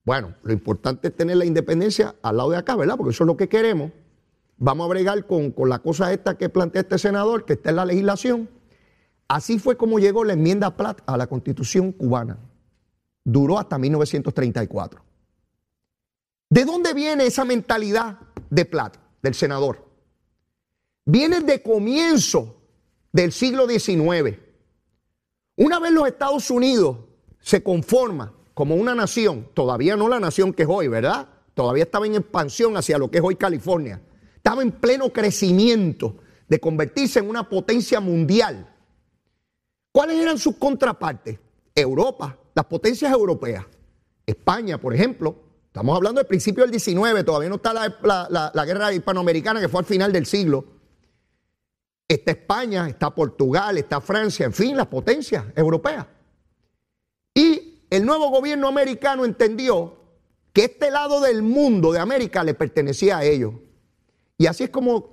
Bueno, 0.08 0.36
lo 0.44 0.54
importante 0.54 1.10
es 1.10 1.16
tener 1.18 1.36
la 1.36 1.44
independencia 1.44 2.16
al 2.22 2.38
lado 2.38 2.52
de 2.52 2.56
acá, 2.56 2.78
¿verdad? 2.78 2.96
Porque 2.96 3.12
eso 3.12 3.26
es 3.26 3.28
lo 3.28 3.36
que 3.36 3.50
queremos. 3.50 3.92
Vamos 4.56 4.86
a 4.86 4.88
bregar 4.88 5.28
con, 5.28 5.52
con 5.52 5.68
la 5.68 5.80
cosa 5.80 6.14
esta 6.14 6.38
que 6.38 6.48
plantea 6.48 6.84
este 6.84 6.98
senador, 6.98 7.44
que 7.44 7.52
está 7.52 7.72
en 7.72 7.76
la 7.76 7.84
legislación. 7.84 8.50
Así 9.28 9.60
fue 9.60 9.76
como 9.76 10.00
llegó 10.00 10.24
la 10.24 10.32
enmienda 10.32 10.78
Platt 10.78 11.02
a 11.06 11.18
la 11.18 11.28
constitución 11.28 11.92
cubana 11.92 12.38
duró 13.26 13.60
hasta 13.60 13.78
1934. 13.78 15.04
¿De 16.50 16.64
dónde 16.64 16.94
viene 16.94 17.26
esa 17.26 17.44
mentalidad 17.44 18.18
de 18.50 18.64
Platt, 18.64 18.96
del 19.22 19.34
senador? 19.34 19.86
Viene 21.04 21.42
de 21.42 21.62
comienzo 21.62 22.62
del 23.12 23.34
siglo 23.34 23.68
XIX. 23.68 24.40
Una 25.58 25.80
vez 25.82 25.92
los 25.92 26.08
Estados 26.08 26.50
Unidos 26.50 27.00
se 27.42 27.62
conforma 27.62 28.37
como 28.58 28.74
una 28.74 28.96
nación, 28.96 29.50
todavía 29.54 29.96
no 29.96 30.10
la 30.10 30.20
nación 30.20 30.52
que 30.52 30.64
es 30.64 30.68
hoy, 30.68 30.88
¿verdad? 30.88 31.28
Todavía 31.54 31.84
estaba 31.84 32.08
en 32.08 32.16
expansión 32.16 32.76
hacia 32.76 32.98
lo 32.98 33.12
que 33.12 33.20
es 33.20 33.24
hoy 33.24 33.36
California. 33.36 34.02
Estaba 34.36 34.64
en 34.64 34.72
pleno 34.72 35.14
crecimiento 35.14 36.16
de 36.48 36.60
convertirse 36.60 37.20
en 37.20 37.30
una 37.30 37.48
potencia 37.48 38.00
mundial. 38.00 38.68
¿Cuáles 39.92 40.18
eran 40.18 40.40
sus 40.40 40.56
contrapartes? 40.56 41.38
Europa, 41.76 42.36
las 42.56 42.66
potencias 42.66 43.14
europeas, 43.14 43.64
España, 44.26 44.82
por 44.82 44.96
ejemplo, 44.96 45.36
estamos 45.68 45.96
hablando 45.96 46.20
del 46.20 46.28
principio 46.28 46.64
del 46.64 46.72
19, 46.72 47.24
todavía 47.24 47.50
no 47.50 47.58
está 47.58 47.74
la, 47.76 48.66
guerra 48.66 48.92
hispanoamericana 48.92 49.62
que 49.62 49.70
fue 49.70 49.82
al 49.82 49.86
final 49.86 50.12
del 50.12 50.26
siglo. 50.26 50.66
Está 52.08 52.32
España, 52.32 52.90
está 52.90 53.14
Portugal, 53.14 53.78
está 53.78 54.02
Francia, 54.02 54.48
en 54.48 54.54
fin, 54.54 54.76
las 54.76 54.88
potencias 54.88 55.46
europeas. 55.56 56.08
El 57.90 58.06
nuevo 58.06 58.30
gobierno 58.30 58.68
americano 58.68 59.26
entendió 59.26 59.96
que 60.54 60.66
este 60.66 60.92
lado 60.92 61.22
del 61.22 61.42
mundo 61.42 61.92
de 61.92 62.00
América 62.00 62.44
le 62.44 62.54
pertenecía 62.54 63.20
a 63.20 63.24
ellos. 63.24 63.54
Y 64.38 64.48
así 64.48 64.66
es 64.66 64.70
como 64.70 65.10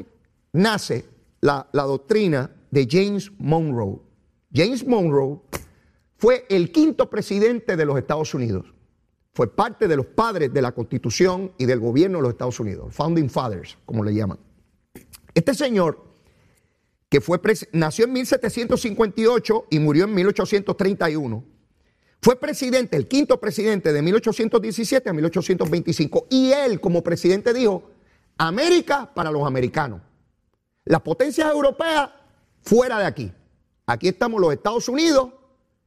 nace 0.52 1.04
la, 1.40 1.68
la 1.72 1.84
doctrina 1.84 2.50
de 2.70 2.88
James 2.90 3.30
Monroe. 3.38 4.00
James 4.52 4.86
Monroe 4.86 5.40
fue 6.16 6.46
el 6.48 6.72
quinto 6.72 7.10
presidente 7.10 7.76
de 7.76 7.84
los 7.84 7.98
Estados 7.98 8.34
Unidos. 8.34 8.74
Fue 9.34 9.54
parte 9.54 9.88
de 9.88 9.96
los 9.96 10.06
padres 10.06 10.52
de 10.52 10.62
la 10.62 10.72
Constitución 10.72 11.52
y 11.58 11.66
del 11.66 11.80
gobierno 11.80 12.18
de 12.18 12.22
los 12.22 12.32
Estados 12.32 12.60
Unidos, 12.60 12.94
Founding 12.94 13.28
Fathers, 13.28 13.76
como 13.84 14.04
le 14.04 14.14
llaman. 14.14 14.38
Este 15.34 15.54
señor, 15.54 16.04
que 17.08 17.20
fue 17.20 17.40
nació 17.72 18.04
en 18.04 18.12
1758 18.12 19.66
y 19.70 19.78
murió 19.80 20.04
en 20.04 20.14
1831, 20.14 21.44
fue 22.24 22.36
presidente, 22.36 22.96
el 22.96 23.06
quinto 23.06 23.38
presidente 23.38 23.92
de 23.92 24.00
1817 24.00 25.10
a 25.10 25.12
1825, 25.12 26.28
y 26.30 26.52
él 26.52 26.80
como 26.80 27.02
presidente 27.04 27.52
dijo, 27.52 27.90
América 28.38 29.12
para 29.14 29.30
los 29.30 29.46
americanos, 29.46 30.00
las 30.86 31.02
potencias 31.02 31.52
europeas 31.52 32.08
fuera 32.62 32.98
de 32.98 33.04
aquí. 33.04 33.30
Aquí 33.84 34.08
estamos 34.08 34.40
los 34.40 34.54
Estados 34.54 34.88
Unidos 34.88 35.34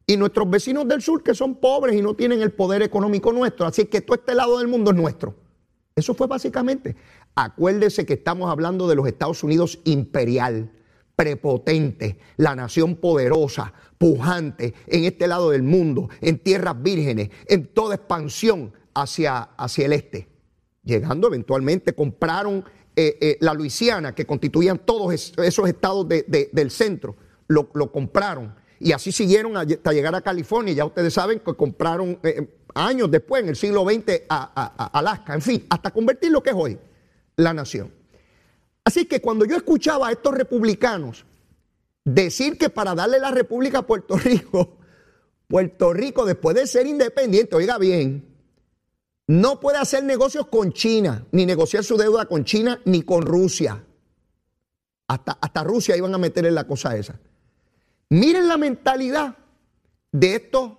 y 0.06 0.16
nuestros 0.16 0.48
vecinos 0.48 0.88
del 0.88 1.02
sur 1.02 1.24
que 1.24 1.34
son 1.34 1.56
pobres 1.56 1.96
y 1.96 2.04
no 2.04 2.14
tienen 2.14 2.44
el 2.44 2.52
poder 2.52 2.84
económico 2.84 3.34
nuestro. 3.34 3.66
Así 3.66 3.86
que 3.86 4.02
todo 4.02 4.14
este 4.14 4.36
lado 4.36 4.60
del 4.60 4.68
mundo 4.68 4.92
es 4.92 4.98
nuestro. 4.98 5.34
Eso 5.96 6.14
fue 6.14 6.28
básicamente. 6.28 6.96
Acuérdese 7.34 8.06
que 8.06 8.14
estamos 8.14 8.52
hablando 8.52 8.88
de 8.88 8.94
los 8.94 9.08
Estados 9.08 9.44
Unidos 9.44 9.80
imperial, 9.86 10.72
prepotente, 11.18 12.20
la 12.38 12.56
nación 12.56 12.96
poderosa, 12.96 13.74
pujante 13.98 14.76
en 14.86 15.04
este 15.04 15.28
lado 15.28 15.50
del 15.50 15.64
mundo, 15.64 16.10
en 16.22 16.38
tierras 16.38 16.82
vírgenes, 16.82 17.32
en 17.48 17.66
toda 17.74 17.96
expansión 17.96 18.72
hacia, 18.94 19.40
hacia 19.40 19.88
el 19.88 19.94
este. 19.94 20.28
Llegando 20.84 21.28
eventualmente, 21.28 21.94
compraron 21.94 22.64
eh, 22.96 23.18
eh, 23.20 23.38
la 23.42 23.54
Luisiana, 23.56 24.14
que 24.14 24.26
constituían 24.26 24.80
todos 24.80 25.34
esos 25.38 25.68
estados 25.68 26.08
del 26.08 26.72
centro, 26.72 27.16
lo, 27.48 27.92
compraron. 27.92 28.54
Y 28.80 28.92
así 28.92 29.12
siguieron 29.12 29.58
hasta 29.58 29.92
llegar 29.92 30.14
a 30.14 30.22
California. 30.22 30.74
Ya 30.74 30.86
ustedes 30.86 31.14
saben 31.16 31.40
que 31.40 31.56
compraron 31.56 32.20
eh, 32.22 32.48
años 32.76 33.10
después, 33.10 33.42
en 33.42 33.50
el 33.50 33.56
siglo 33.56 33.84
XX, 33.84 34.22
a, 34.30 34.90
Alaska, 34.94 35.34
en 35.34 35.42
fin, 35.42 35.66
hasta 35.68 35.90
convertir 35.90 36.32
lo 36.32 36.44
que 36.44 36.52
es 36.52 36.56
hoy 36.56 36.78
la 37.38 37.54
nación. 37.54 37.92
Así 38.88 39.04
que 39.04 39.20
cuando 39.20 39.44
yo 39.44 39.58
escuchaba 39.58 40.08
a 40.08 40.14
estos 40.14 40.34
republicanos 40.34 41.26
decir 42.06 42.58
que 42.58 42.70
para 42.70 42.96
darle 42.96 43.20
la 43.20 43.32
república 43.32 43.80
a 43.80 43.86
Puerto 43.86 44.16
Rico, 44.24 44.78
Puerto 45.46 45.92
Rico 45.92 46.26
después 46.26 46.56
de 46.56 46.66
ser 46.68 46.88
independiente, 46.88 47.58
oiga 47.58 47.78
bien, 47.78 48.34
no 49.28 49.60
puede 49.60 49.78
hacer 49.78 50.06
negocios 50.06 50.48
con 50.48 50.72
China, 50.72 51.26
ni 51.34 51.46
negociar 51.46 51.84
su 51.84 51.98
deuda 51.98 52.28
con 52.28 52.46
China, 52.46 52.80
ni 52.86 53.02
con 53.02 53.24
Rusia. 53.24 53.84
Hasta, 55.10 55.34
hasta 55.34 55.66
Rusia 55.66 55.98
iban 55.98 56.16
a 56.16 56.18
meter 56.18 56.46
en 56.46 56.56
la 56.56 56.66
cosa 56.66 56.96
esa. 56.96 57.20
Miren 58.08 58.48
la 58.48 58.56
mentalidad 58.56 59.36
de 60.14 60.36
estos 60.36 60.72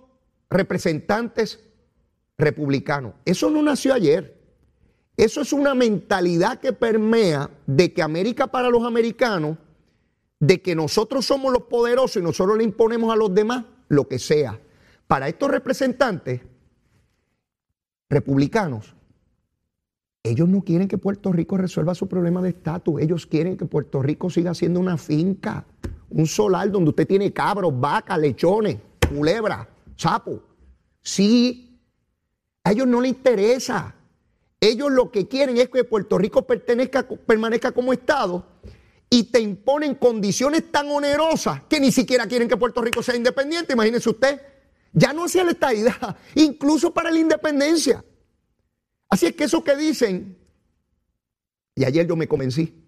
representantes 0.49 1.59
republicanos. 2.39 3.13
Eso 3.23 3.51
no 3.51 3.61
nació 3.61 3.93
ayer. 3.93 4.38
Eso 5.19 5.41
es 5.41 5.51
una 5.51 5.75
mentalidad 5.75 6.61
que 6.61 6.71
permea 6.71 7.49
de 7.67 7.91
que 7.91 8.01
América 8.01 8.47
para 8.47 8.69
los 8.69 8.85
americanos, 8.85 9.57
de 10.39 10.61
que 10.61 10.75
nosotros 10.75 11.25
somos 11.25 11.51
los 11.51 11.63
poderosos 11.63 12.21
y 12.21 12.23
nosotros 12.23 12.57
le 12.57 12.63
imponemos 12.63 13.11
a 13.11 13.17
los 13.17 13.35
demás 13.35 13.65
lo 13.89 14.07
que 14.07 14.17
sea. 14.17 14.57
Para 15.07 15.27
estos 15.27 15.51
representantes 15.51 16.39
republicanos, 18.09 18.95
ellos 20.23 20.47
no 20.47 20.61
quieren 20.61 20.87
que 20.87 20.97
Puerto 20.97 21.33
Rico 21.33 21.57
resuelva 21.57 21.95
su 21.95 22.07
problema 22.07 22.41
de 22.41 22.51
estatus. 22.51 23.01
Ellos 23.01 23.25
quieren 23.25 23.57
que 23.57 23.65
Puerto 23.65 24.01
Rico 24.01 24.29
siga 24.29 24.53
siendo 24.53 24.79
una 24.79 24.97
finca, 24.97 25.65
un 26.11 26.27
solar 26.27 26.71
donde 26.71 26.91
usted 26.91 27.05
tiene 27.05 27.33
cabros, 27.33 27.77
vacas, 27.77 28.19
lechones, 28.19 28.77
culebras, 29.13 29.67
sapos. 29.97 30.39
Sí, 31.01 31.77
a 32.63 32.71
ellos 32.71 32.87
no 32.87 33.01
les 33.01 33.09
interesa. 33.09 33.95
Ellos 34.61 34.91
lo 34.91 35.11
que 35.11 35.27
quieren 35.27 35.57
es 35.57 35.69
que 35.69 35.83
Puerto 35.83 36.17
Rico 36.17 36.45
permanezca 36.45 37.71
como 37.71 37.93
Estado 37.93 38.45
y 39.09 39.23
te 39.23 39.39
imponen 39.39 39.95
condiciones 39.95 40.71
tan 40.71 40.89
onerosas 40.89 41.63
que 41.69 41.79
ni 41.79 41.91
siquiera 41.91 42.27
quieren 42.27 42.47
que 42.47 42.57
Puerto 42.57 42.81
Rico 42.81 43.01
sea 43.01 43.15
independiente. 43.15 43.73
Imagínese 43.73 44.09
usted, 44.09 44.41
ya 44.91 45.13
no 45.13 45.25
hacia 45.25 45.43
la 45.43 45.51
estadidad, 45.51 46.17
incluso 46.35 46.93
para 46.93 47.09
la 47.09 47.19
independencia. 47.19 48.03
Así 49.09 49.27
es 49.27 49.35
que 49.35 49.45
esos 49.45 49.63
que 49.63 49.75
dicen, 49.75 50.37
y 51.75 51.85
ayer 51.85 52.05
yo 52.05 52.15
me 52.15 52.27
convencí, 52.27 52.85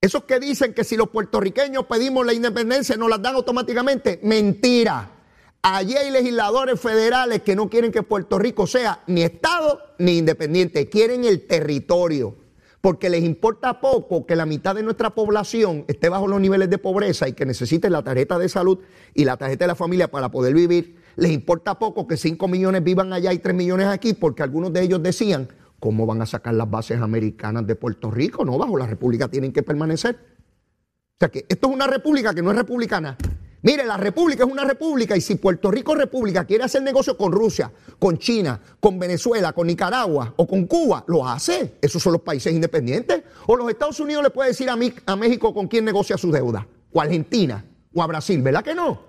esos 0.00 0.24
que 0.24 0.40
dicen 0.40 0.74
que 0.74 0.84
si 0.84 0.96
los 0.96 1.10
puertorriqueños 1.10 1.86
pedimos 1.86 2.24
la 2.24 2.32
independencia 2.32 2.96
nos 2.96 3.10
la 3.10 3.18
dan 3.18 3.34
automáticamente, 3.34 4.20
mentira. 4.22 5.17
Allí 5.62 5.96
hay 5.96 6.10
legisladores 6.10 6.80
federales 6.80 7.42
que 7.42 7.56
no 7.56 7.68
quieren 7.68 7.90
que 7.90 8.02
Puerto 8.02 8.38
Rico 8.38 8.66
sea 8.66 9.02
ni 9.06 9.22
Estado 9.22 9.80
ni 9.98 10.18
independiente, 10.18 10.88
quieren 10.88 11.24
el 11.24 11.46
territorio, 11.46 12.36
porque 12.80 13.10
les 13.10 13.24
importa 13.24 13.80
poco 13.80 14.24
que 14.24 14.36
la 14.36 14.46
mitad 14.46 14.76
de 14.76 14.84
nuestra 14.84 15.10
población 15.10 15.84
esté 15.88 16.08
bajo 16.08 16.28
los 16.28 16.40
niveles 16.40 16.70
de 16.70 16.78
pobreza 16.78 17.28
y 17.28 17.32
que 17.32 17.44
necesite 17.44 17.90
la 17.90 18.04
tarjeta 18.04 18.38
de 18.38 18.48
salud 18.48 18.78
y 19.14 19.24
la 19.24 19.36
tarjeta 19.36 19.64
de 19.64 19.68
la 19.68 19.74
familia 19.74 20.08
para 20.08 20.30
poder 20.30 20.54
vivir. 20.54 20.96
Les 21.16 21.32
importa 21.32 21.76
poco 21.76 22.06
que 22.06 22.16
5 22.16 22.46
millones 22.46 22.84
vivan 22.84 23.12
allá 23.12 23.32
y 23.32 23.38
3 23.38 23.56
millones 23.56 23.88
aquí, 23.88 24.14
porque 24.14 24.44
algunos 24.44 24.72
de 24.72 24.82
ellos 24.82 25.02
decían, 25.02 25.48
¿cómo 25.80 26.06
van 26.06 26.22
a 26.22 26.26
sacar 26.26 26.54
las 26.54 26.70
bases 26.70 27.00
americanas 27.00 27.66
de 27.66 27.74
Puerto 27.74 28.12
Rico? 28.12 28.44
No, 28.44 28.56
bajo 28.56 28.76
la 28.76 28.86
república 28.86 29.26
tienen 29.26 29.52
que 29.52 29.64
permanecer. 29.64 30.14
O 30.14 31.18
sea 31.18 31.28
que 31.30 31.46
esto 31.48 31.66
es 31.66 31.74
una 31.74 31.88
república 31.88 32.32
que 32.32 32.42
no 32.42 32.52
es 32.52 32.56
republicana. 32.56 33.16
Mire, 33.62 33.84
la 33.84 33.96
república 33.96 34.44
es 34.44 34.50
una 34.50 34.64
república 34.64 35.16
y 35.16 35.20
si 35.20 35.34
Puerto 35.34 35.70
Rico 35.70 35.94
República 35.94 36.44
quiere 36.44 36.64
hacer 36.64 36.82
negocio 36.82 37.16
con 37.16 37.32
Rusia, 37.32 37.72
con 37.98 38.16
China, 38.16 38.60
con 38.78 38.98
Venezuela, 38.98 39.52
con 39.52 39.66
Nicaragua 39.66 40.32
o 40.36 40.46
con 40.46 40.66
Cuba, 40.66 41.04
lo 41.08 41.26
hace. 41.26 41.74
Esos 41.80 42.00
son 42.00 42.12
los 42.12 42.22
países 42.22 42.52
independientes. 42.52 43.22
O 43.46 43.56
los 43.56 43.68
Estados 43.68 43.98
Unidos 43.98 44.22
le 44.22 44.30
puede 44.30 44.50
decir 44.50 44.70
a, 44.70 44.76
México 45.16 45.52
con 45.52 45.66
quién 45.66 45.84
negocia 45.84 46.16
su 46.16 46.30
deuda. 46.30 46.66
O 46.92 47.00
a 47.00 47.04
Argentina 47.04 47.64
o 47.92 48.02
a 48.02 48.06
Brasil, 48.06 48.40
¿verdad 48.42 48.62
que 48.62 48.74
no? 48.74 49.00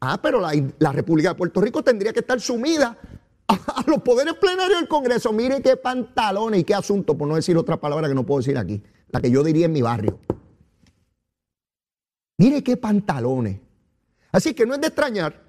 Ah, 0.00 0.20
pero 0.20 0.38
la, 0.40 0.92
República 0.92 1.30
de 1.30 1.34
Puerto 1.36 1.62
Rico 1.62 1.82
tendría 1.82 2.12
que 2.12 2.20
estar 2.20 2.38
sumida 2.38 2.98
a, 3.48 3.84
los 3.86 4.02
poderes 4.02 4.34
plenarios 4.34 4.80
del 4.80 4.88
Congreso. 4.88 5.32
Mire 5.32 5.62
qué 5.62 5.78
pantalones 5.78 6.60
y 6.60 6.64
qué 6.64 6.74
asunto, 6.74 7.16
por 7.16 7.26
no 7.26 7.36
decir 7.36 7.56
otra 7.56 7.80
palabra 7.80 8.06
que 8.06 8.14
no 8.14 8.26
puedo 8.26 8.40
decir 8.40 8.58
aquí, 8.58 8.82
la 9.08 9.22
que 9.22 9.30
yo 9.30 9.42
diría 9.42 9.64
en 9.64 9.72
mi 9.72 9.80
barrio. 9.80 10.18
Mire 12.36 12.62
qué 12.62 12.76
pantalones. 12.76 13.63
Así 14.34 14.52
que 14.52 14.66
no 14.66 14.74
es 14.74 14.80
de 14.80 14.88
extrañar 14.88 15.44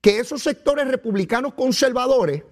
que 0.00 0.20
esos 0.20 0.40
sectores 0.40 0.86
republicanos 0.86 1.54
conservadores 1.54 2.44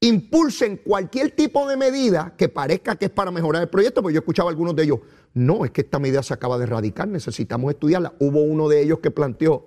impulsen 0.00 0.78
cualquier 0.78 1.30
tipo 1.30 1.68
de 1.68 1.76
medida 1.76 2.34
que 2.36 2.48
parezca 2.48 2.96
que 2.96 3.04
es 3.04 3.10
para 3.12 3.30
mejorar 3.30 3.62
el 3.62 3.68
proyecto, 3.68 4.02
porque 4.02 4.14
yo 4.14 4.18
escuchaba 4.18 4.48
a 4.48 4.50
algunos 4.50 4.74
de 4.74 4.82
ellos, 4.82 4.98
no, 5.34 5.64
es 5.64 5.70
que 5.70 5.82
esta 5.82 6.00
medida 6.00 6.20
se 6.24 6.34
acaba 6.34 6.58
de 6.58 6.64
erradicar, 6.64 7.06
necesitamos 7.06 7.70
estudiarla. 7.70 8.14
Hubo 8.18 8.42
uno 8.42 8.68
de 8.68 8.82
ellos 8.82 8.98
que 8.98 9.12
planteó, 9.12 9.66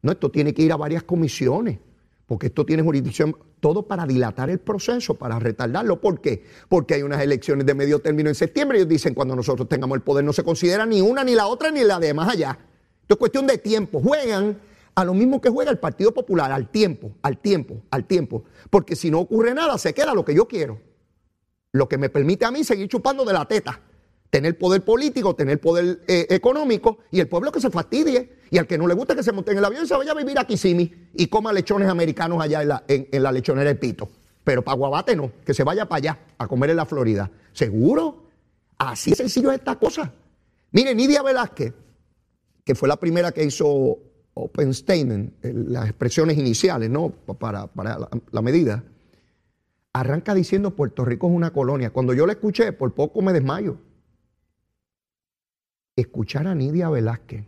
no, 0.00 0.12
esto 0.12 0.30
tiene 0.30 0.54
que 0.54 0.62
ir 0.62 0.72
a 0.72 0.76
varias 0.76 1.02
comisiones, 1.02 1.78
porque 2.24 2.46
esto 2.46 2.64
tiene 2.64 2.82
jurisdicción, 2.82 3.36
todo 3.60 3.86
para 3.86 4.06
dilatar 4.06 4.48
el 4.48 4.60
proceso, 4.60 5.12
para 5.12 5.38
retardarlo. 5.38 6.00
¿Por 6.00 6.22
qué? 6.22 6.42
Porque 6.70 6.94
hay 6.94 7.02
unas 7.02 7.20
elecciones 7.20 7.66
de 7.66 7.74
medio 7.74 7.98
término 7.98 8.30
en 8.30 8.34
septiembre 8.34 8.78
y 8.78 8.80
ellos 8.80 8.88
dicen, 8.88 9.12
cuando 9.12 9.36
nosotros 9.36 9.68
tengamos 9.68 9.96
el 9.96 10.02
poder 10.02 10.24
no 10.24 10.32
se 10.32 10.42
considera 10.42 10.86
ni 10.86 11.02
una, 11.02 11.22
ni 11.22 11.34
la 11.34 11.48
otra, 11.48 11.70
ni 11.70 11.84
la 11.84 12.00
de 12.00 12.14
más 12.14 12.30
allá. 12.30 12.58
Esto 13.08 13.14
es 13.14 13.20
cuestión 13.20 13.46
de 13.46 13.56
tiempo. 13.56 14.02
Juegan 14.02 14.58
a 14.94 15.02
lo 15.02 15.14
mismo 15.14 15.40
que 15.40 15.48
juega 15.48 15.70
el 15.70 15.78
Partido 15.78 16.12
Popular, 16.12 16.52
al 16.52 16.68
tiempo, 16.68 17.12
al 17.22 17.38
tiempo, 17.38 17.80
al 17.90 18.04
tiempo. 18.04 18.44
Porque 18.68 18.96
si 18.96 19.10
no 19.10 19.20
ocurre 19.20 19.54
nada, 19.54 19.78
se 19.78 19.94
queda 19.94 20.12
lo 20.12 20.26
que 20.26 20.34
yo 20.34 20.46
quiero. 20.46 20.78
Lo 21.72 21.88
que 21.88 21.96
me 21.96 22.10
permite 22.10 22.44
a 22.44 22.50
mí 22.50 22.64
seguir 22.64 22.86
chupando 22.86 23.24
de 23.24 23.32
la 23.32 23.46
teta. 23.46 23.80
Tener 24.28 24.58
poder 24.58 24.84
político, 24.84 25.34
tener 25.34 25.58
poder 25.58 26.02
eh, 26.06 26.26
económico 26.28 26.98
y 27.10 27.20
el 27.20 27.28
pueblo 27.28 27.50
que 27.50 27.62
se 27.62 27.70
fastidie. 27.70 28.40
Y 28.50 28.58
al 28.58 28.66
que 28.66 28.76
no 28.76 28.86
le 28.86 28.92
gusta 28.92 29.16
que 29.16 29.22
se 29.22 29.32
monte 29.32 29.52
en 29.52 29.58
el 29.58 29.64
avión 29.64 29.86
se 29.86 29.96
vaya 29.96 30.12
a 30.12 30.14
vivir 30.14 30.38
a 30.38 30.44
Kissimmee 30.44 31.08
y 31.14 31.28
coma 31.28 31.50
lechones 31.50 31.88
americanos 31.88 32.42
allá 32.42 32.60
en 32.60 32.68
la, 32.68 32.84
en, 32.88 33.22
la 33.22 33.32
lechonera 33.32 33.68
del 33.68 33.78
Pito. 33.78 34.10
Pero 34.44 34.62
para 34.62 34.76
Guabate 34.76 35.16
no, 35.16 35.32
que 35.46 35.54
se 35.54 35.64
vaya 35.64 35.88
para 35.88 35.96
allá 35.96 36.18
a 36.36 36.46
comer 36.46 36.68
en 36.68 36.76
la 36.76 36.84
Florida. 36.84 37.30
¿Seguro? 37.54 38.24
Así 38.76 39.14
sencillo 39.14 39.50
es 39.50 39.60
esta 39.60 39.76
cosa. 39.76 40.12
Mire, 40.72 40.94
Nidia 40.94 41.22
Velázquez 41.22 41.72
que 42.68 42.74
fue 42.74 42.86
la 42.86 43.00
primera 43.00 43.32
que 43.32 43.42
hizo 43.42 43.98
Open 44.34 44.74
Statement, 44.74 45.42
las 45.42 45.86
expresiones 45.86 46.36
iniciales, 46.36 46.90
¿no? 46.90 47.08
Para, 47.08 47.70
la, 48.30 48.42
medida, 48.42 48.84
arranca 49.94 50.34
diciendo 50.34 50.76
Puerto 50.76 51.02
Rico 51.06 51.28
es 51.28 51.32
una 51.32 51.50
colonia. 51.50 51.94
Cuando 51.94 52.12
yo 52.12 52.26
la 52.26 52.34
escuché, 52.34 52.74
por 52.74 52.92
poco 52.92 53.22
me 53.22 53.32
desmayo. 53.32 53.78
Escuchar 55.96 56.46
a 56.46 56.54
Nidia 56.54 56.90
Velázquez, 56.90 57.46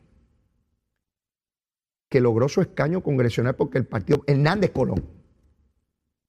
que 2.08 2.20
logró 2.22 2.48
su 2.48 2.62
escaño 2.62 3.02
congresional 3.02 3.56
porque 3.56 3.76
el 3.76 3.84
partido 3.84 4.24
Hernández 4.26 4.70
Colón 4.70 5.04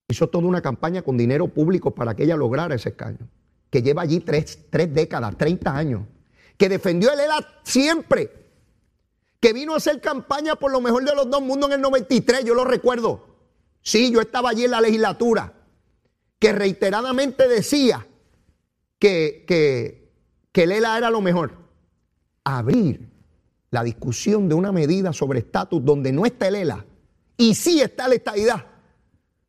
hizo 0.09 0.27
toda 0.27 0.45
una 0.45 0.61
campaña 0.61 1.01
con 1.01 1.15
dinero 1.15 1.47
público 1.47 1.95
para 1.95 2.13
que 2.13 2.25
ella 2.25 2.35
lograra 2.35 2.75
ese 2.75 2.89
escaño, 2.89 3.29
que 3.69 3.81
lleva 3.81 4.01
allí 4.01 4.19
tres, 4.19 4.65
tres 4.69 4.93
décadas, 4.93 5.37
30 5.37 5.77
años, 5.77 6.01
que 6.57 6.67
defendió 6.67 7.13
el 7.13 7.21
ELA 7.21 7.47
siempre 7.63 8.40
que 9.41 9.53
vino 9.53 9.73
a 9.73 9.77
hacer 9.77 9.99
campaña 9.99 10.55
por 10.55 10.71
lo 10.71 10.79
mejor 10.79 11.03
de 11.03 11.15
los 11.15 11.29
dos 11.29 11.41
mundos 11.41 11.69
en 11.71 11.75
el 11.75 11.81
93, 11.81 12.45
yo 12.45 12.53
lo 12.53 12.63
recuerdo. 12.63 13.25
Sí, 13.81 14.11
yo 14.11 14.21
estaba 14.21 14.51
allí 14.51 14.65
en 14.65 14.71
la 14.71 14.79
legislatura, 14.79 15.53
que 16.39 16.53
reiteradamente 16.53 17.47
decía 17.47 18.07
que, 18.99 19.43
que, 19.47 20.13
que 20.51 20.67
Lela 20.67 20.95
era 20.95 21.09
lo 21.09 21.21
mejor. 21.21 21.57
Abrir 22.43 23.09
la 23.71 23.83
discusión 23.83 24.47
de 24.47 24.53
una 24.53 24.71
medida 24.71 25.11
sobre 25.11 25.39
estatus 25.39 25.83
donde 25.83 26.11
no 26.11 26.25
está 26.25 26.47
el 26.47 26.55
ELA 26.55 26.85
y 27.35 27.55
sí 27.55 27.81
está 27.81 28.07
la 28.07 28.15
estadidad. 28.15 28.67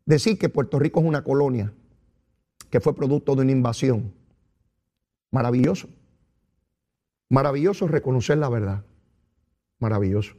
Decir 0.06 0.38
que 0.38 0.48
Puerto 0.48 0.78
Rico 0.78 1.00
es 1.00 1.06
una 1.06 1.22
colonia 1.22 1.72
que 2.70 2.80
fue 2.80 2.94
producto 2.94 3.34
de 3.34 3.42
una 3.42 3.52
invasión. 3.52 4.14
Maravilloso. 5.30 5.88
Maravilloso 7.28 7.86
reconocer 7.88 8.38
la 8.38 8.48
verdad. 8.48 8.84
Maravilloso. 9.82 10.34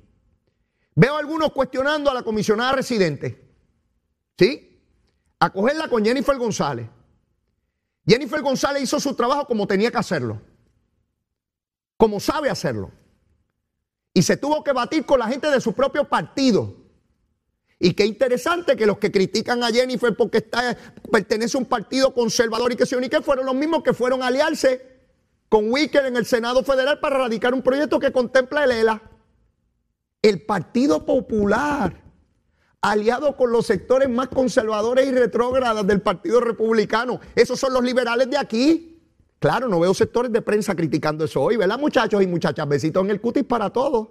Veo 0.95 1.17
a 1.17 1.19
algunos 1.19 1.51
cuestionando 1.51 2.10
a 2.10 2.13
la 2.13 2.23
comisionada 2.23 2.71
residente. 2.71 3.43
¿Sí? 4.39 4.79
A 5.38 5.51
cogerla 5.51 5.89
con 5.89 6.06
Jennifer 6.06 6.38
González. 6.38 6.88
Jennifer 8.08 8.41
González 8.41 8.84
hizo 8.84 9.01
su 9.01 9.13
trabajo 9.15 9.45
como 9.45 9.67
tenía 9.67 9.91
que 9.91 9.97
hacerlo. 9.97 10.41
Como 11.97 12.21
sabe 12.21 12.49
hacerlo. 12.49 12.91
Y 14.13 14.21
se 14.21 14.38
tuvo 14.38 14.63
que 14.63 14.71
batir 14.71 15.06
con 15.06 15.19
la 15.19 15.27
gente 15.27 15.49
de 15.49 15.60
su 15.60 15.73
propio 15.73 16.06
partido. 16.06 16.77
Y 17.79 17.95
qué 17.95 18.06
interesante 18.06 18.77
que 18.77 18.86
los 18.86 18.97
que 18.97 19.12
critican 19.12 19.62
a 19.62 19.71
Jennifer 19.71 20.15
porque 20.15 20.38
está, 20.38 20.77
pertenece 21.12 21.58
a 21.58 21.60
un 21.60 21.65
partido 21.65 22.13
conservador 22.13 22.71
y 22.71 22.77
que 22.77 22.86
se 22.86 22.95
unique 22.95 23.21
fueron 23.21 23.45
los 23.45 23.56
mismos 23.56 23.84
que 23.84 23.93
fueron 23.93 24.23
a 24.23 24.27
aliarse 24.27 25.01
con 25.49 25.69
Wicker 25.69 26.06
en 26.06 26.15
el 26.15 26.25
Senado 26.25 26.63
Federal 26.63 27.01
para 27.01 27.17
radicar 27.17 27.53
un 27.53 27.62
proyecto 27.62 27.99
que 27.99 28.13
contempla 28.13 28.63
el 28.63 28.71
ELA. 28.71 29.10
El 30.23 30.41
Partido 30.41 31.05
Popular, 31.05 32.01
aliado 32.81 33.36
con 33.38 33.51
los 33.51 33.67
sectores 33.67 34.09
más 34.09 34.29
conservadores 34.29 35.05
y 35.05 35.12
retrógradas 35.12 35.86
del 35.86 36.01
Partido 36.01 36.39
Republicano. 36.39 37.19
Esos 37.36 37.59
son 37.59 37.73
los 37.73 37.83
liberales 37.83 38.29
de 38.29 38.38
aquí. 38.38 39.01
Claro, 39.38 39.67
no 39.67 39.81
veo 39.81 39.93
sectores 39.93 40.31
de 40.31 40.41
prensa 40.41 40.73
criticando 40.73 41.25
eso 41.25 41.41
hoy, 41.41 41.57
¿verdad, 41.57 41.77
muchachos 41.77 42.23
y 42.23 42.27
muchachas? 42.27 42.65
Besitos 42.67 43.03
en 43.03 43.12
el 43.12 43.19
cutis 43.19 43.43
para 43.43 43.69
todos. 43.69 44.07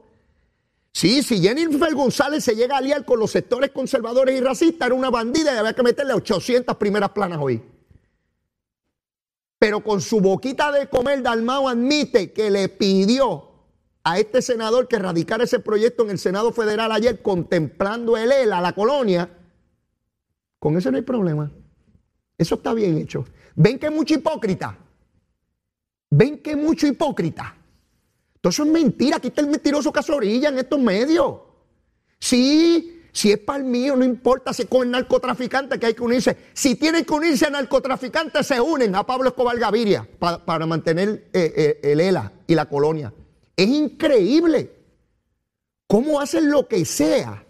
Sí, 0.92 1.22
si 1.22 1.40
Jennifer 1.40 1.94
González 1.94 2.44
se 2.44 2.54
llega 2.54 2.74
a 2.74 2.78
aliar 2.78 3.06
con 3.06 3.18
los 3.18 3.30
sectores 3.30 3.70
conservadores 3.70 4.38
y 4.38 4.42
racistas, 4.42 4.86
era 4.86 4.94
una 4.94 5.08
bandida 5.08 5.54
y 5.54 5.56
había 5.56 5.72
que 5.72 5.82
meterle 5.82 6.12
800 6.12 6.76
primeras 6.76 7.08
planas 7.10 7.38
hoy. 7.40 7.62
Pero 9.58 9.82
con 9.82 10.02
su 10.02 10.20
boquita 10.20 10.70
de 10.70 10.88
comer, 10.88 11.22
Dalmao 11.22 11.68
admite 11.68 12.32
que 12.32 12.50
le 12.50 12.68
pidió 12.68 13.51
a 14.04 14.18
este 14.18 14.42
senador 14.42 14.88
que 14.88 14.98
radicara 14.98 15.44
ese 15.44 15.60
proyecto 15.60 16.02
en 16.02 16.10
el 16.10 16.18
Senado 16.18 16.52
Federal 16.52 16.90
ayer, 16.92 17.22
contemplando 17.22 18.16
el 18.16 18.32
ELA, 18.32 18.60
la 18.60 18.72
colonia. 18.72 19.30
Con 20.58 20.76
eso 20.76 20.90
no 20.90 20.96
hay 20.96 21.02
problema. 21.02 21.50
Eso 22.36 22.56
está 22.56 22.74
bien 22.74 22.98
hecho. 22.98 23.24
¿Ven 23.54 23.78
que 23.78 23.86
es 23.86 23.92
mucho 23.92 24.14
hipócrita? 24.14 24.76
Ven 26.10 26.38
que 26.38 26.56
mucho 26.56 26.86
hipócrita. 26.86 27.56
Eso 28.42 28.64
es 28.64 28.70
mentira. 28.70 29.18
Aquí 29.18 29.28
está 29.28 29.40
el 29.40 29.46
mentiroso 29.46 29.92
Casorilla 29.92 30.48
en 30.48 30.58
estos 30.58 30.80
medios. 30.80 31.36
Sí, 32.18 33.02
si 33.12 33.30
es 33.30 33.38
para 33.38 33.58
el 33.58 33.64
mío, 33.64 33.94
no 33.94 34.04
importa 34.04 34.52
si 34.52 34.62
es 34.62 34.68
con 34.68 34.82
el 34.82 34.90
narcotraficante 34.90 35.78
que 35.78 35.86
hay 35.86 35.94
que 35.94 36.02
unirse. 36.02 36.36
Si 36.52 36.74
tienen 36.74 37.04
que 37.04 37.12
unirse 37.12 37.46
a 37.46 37.50
narcotraficantes, 37.50 38.46
se 38.46 38.60
unen 38.60 38.94
a 38.96 39.06
Pablo 39.06 39.28
Escobar 39.28 39.56
Gaviria 39.58 40.08
para, 40.18 40.66
mantener 40.66 41.28
eh, 41.32 41.52
eh, 41.56 41.92
el 41.92 42.00
ELA 42.00 42.32
y 42.46 42.54
la 42.54 42.66
colonia. 42.66 43.12
Es 43.62 43.68
increíble 43.68 44.72
cómo 45.86 46.20
hacen 46.20 46.50
lo 46.50 46.66
que 46.66 46.84
sea 46.84 47.46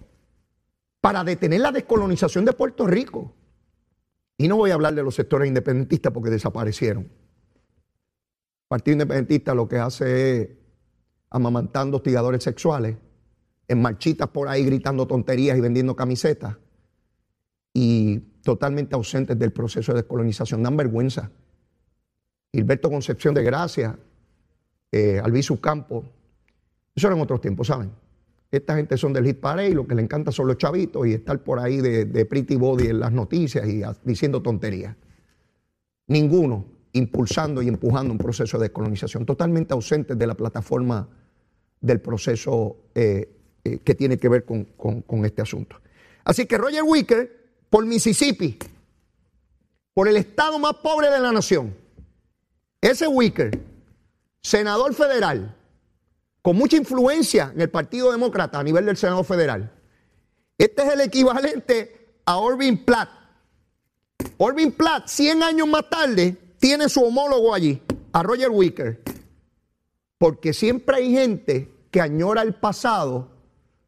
para 1.01 1.25
detener 1.25 1.62
la 1.62 1.72
descolonización 1.72 2.44
de 2.44 2.53
Puerto 2.53 2.87
Rico. 2.87 3.35
Y 4.37 4.46
no 4.46 4.57
voy 4.57 4.72
a 4.72 4.75
hablar 4.75 4.94
de 4.94 5.03
los 5.03 5.14
sectores 5.14 5.48
independentistas 5.48 6.12
porque 6.12 6.29
desaparecieron. 6.29 7.11
Partido 8.68 8.92
Independentista 8.92 9.55
lo 9.55 9.66
que 9.66 9.79
hace 9.79 10.42
es 10.42 10.48
amamantando 11.31 11.96
hostigadores 11.96 12.44
sexuales, 12.44 12.98
en 13.66 13.81
marchitas 13.81 14.29
por 14.29 14.48
ahí 14.48 14.66
gritando 14.66 15.07
tonterías 15.07 15.57
y 15.57 15.62
vendiendo 15.62 15.96
camisetas, 15.96 16.59
y 17.72 18.18
totalmente 18.42 18.94
ausentes 18.94 19.38
del 19.38 19.55
proceso 19.55 19.92
de 19.92 20.03
descolonización. 20.03 20.62
Dan 20.62 20.77
vergüenza. 20.77 21.31
Gilberto 22.53 22.90
Concepción 22.90 23.33
de 23.33 23.44
Gracia, 23.44 23.98
eh, 24.92 25.20
Albizu 25.22 25.59
Campo, 25.61 26.05
eso 26.94 27.07
eran 27.07 27.20
otros 27.20 27.40
tiempos, 27.40 27.66
¿saben? 27.66 27.90
Esta 28.50 28.76
gente 28.76 28.98
son 28.98 29.14
del 29.14 29.24
hit 29.24 29.40
parade 29.40 29.70
y 29.70 29.72
lo 29.72 29.87
que 29.87 29.94
le 29.94 30.02
encanta 30.02 30.31
son 30.31 30.46
los 30.46 30.59
chavitos 30.59 31.07
y 31.07 31.14
estar 31.14 31.42
por 31.42 31.59
ahí 31.59 31.78
de, 31.78 32.26
pretty 32.26 32.57
body 32.57 32.88
en 32.88 33.00
las 33.00 33.11
noticias 33.11 33.66
y 33.66 33.83
diciendo 34.05 34.42
tonterías. 34.42 34.94
Ninguno 36.09 36.66
impulsando 36.92 37.62
y 37.62 37.68
empujando 37.68 38.12
un 38.12 38.18
proceso 38.18 38.59
de 38.59 38.64
descolonización, 38.64 39.24
totalmente 39.24 39.72
ausentes 39.72 40.18
de 40.18 40.26
la 40.26 40.35
plataforma 40.35 41.09
del 41.81 42.02
proceso 42.02 42.76
eh, 42.94 43.35
eh, 43.64 43.78
que 43.83 43.94
tiene 43.94 44.18
que 44.18 44.28
ver 44.28 44.44
con, 44.44 44.64
con, 44.66 45.24
este 45.24 45.40
asunto. 45.40 45.81
Así 46.22 46.44
que 46.44 46.59
Roger 46.59 46.83
Wicker, 46.83 47.55
por 47.70 47.87
Mississippi, 47.87 48.59
por 49.94 50.09
el 50.09 50.18
estado 50.18 50.59
más 50.59 50.74
pobre 50.74 51.11
de 51.11 51.18
la 51.18 51.33
nación, 51.33 51.74
ese 52.83 53.09
Wicker, 53.09 53.59
senador 54.42 54.94
federal, 54.94 55.57
con 56.42 56.57
mucha 56.57 56.76
influencia 56.76 57.52
en 57.55 57.61
el 57.61 57.70
Partido 57.70 58.11
Demócrata 58.11 58.59
a 58.59 58.64
nivel 58.64 58.85
del 58.85 58.96
Senado 58.96 59.22
Federal, 59.24 59.72
este 60.59 60.83
es 60.83 60.92
el 60.92 61.00
equivalente 61.00 62.20
a 62.24 62.38
Orvin 62.38 62.85
Platt. 62.85 63.09
Orvin 64.38 64.72
Platt, 64.72 65.09
100 65.09 65.42
años 65.42 65.68
más 65.68 65.88
tarde, 65.88 66.37
tiene 66.59 66.88
su 66.88 67.02
homólogo 67.02 67.55
allí, 67.55 67.83
a 68.12 68.22
Roger 68.22 68.50
Wicker. 68.50 69.02
Porque 70.18 70.52
siempre 70.52 70.96
hay 70.96 71.12
gente 71.12 71.72
que 71.90 72.00
añora 72.00 72.42
el 72.42 72.55
pasado 72.55 73.33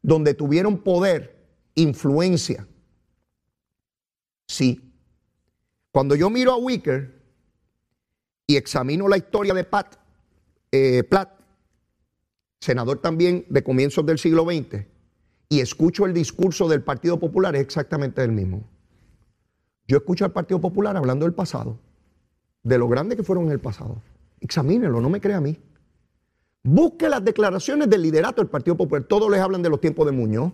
donde 0.01 0.33
tuvieron 0.33 0.79
poder, 0.79 1.35
influencia. 1.75 2.67
Sí. 4.47 4.93
Cuando 5.91 6.15
yo 6.15 6.29
miro 6.29 6.51
a 6.51 6.57
Wicker 6.57 7.23
y 8.45 8.57
examino 8.57 9.07
la 9.07 9.17
historia 9.17 9.53
de 9.53 9.63
Pat, 9.63 9.95
eh, 10.75 11.03
Platt, 11.03 11.39
senador 12.59 12.99
también 12.99 13.45
de 13.49 13.63
comienzos 13.63 14.05
del 14.05 14.17
siglo 14.17 14.43
XX, 14.43 14.85
y 15.49 15.59
escucho 15.59 16.05
el 16.05 16.13
discurso 16.13 16.67
del 16.67 16.83
Partido 16.83 17.19
Popular, 17.19 17.55
es 17.55 17.61
exactamente 17.61 18.23
el 18.23 18.31
mismo. 18.31 18.63
Yo 19.87 19.97
escucho 19.97 20.25
al 20.25 20.31
Partido 20.31 20.59
Popular 20.59 20.97
hablando 20.97 21.25
del 21.25 21.33
pasado 21.33 21.79
de 22.65 22.79
lo 22.79 22.89
grande 22.89 23.15
que 23.15 23.23
fueron 23.23 23.45
en 23.45 23.51
el 23.51 23.59
pasado. 23.59 24.01
Examínenlo, 24.41 24.99
no 24.99 25.09
me 25.09 25.21
crea 25.21 25.37
a 25.37 25.41
mí. 25.41 25.57
Busque 26.63 27.07
las 27.07 27.23
declaraciones 27.23 27.87
del 27.89 28.01
liderato 28.01 28.41
del 28.41 28.49
Partido 28.49 28.75
Popular. 28.75 29.03
Todos 29.03 29.31
les 29.31 29.39
hablan 29.39 29.61
de 29.61 29.69
los 29.69 29.79
tiempos 29.79 30.05
de 30.07 30.11
Muñoz, 30.11 30.51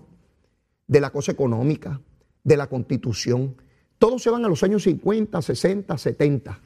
de 0.87 0.99
la 0.99 1.09
cosa 1.09 1.31
económica, 1.31 2.01
de 2.43 2.57
la 2.57 2.67
constitución. 2.67 3.55
Todos 3.97 4.21
se 4.21 4.29
van 4.29 4.43
a 4.43 4.49
los 4.49 4.61
años 4.61 4.83
50, 4.83 5.41
60, 5.41 5.97
70. 5.97 6.59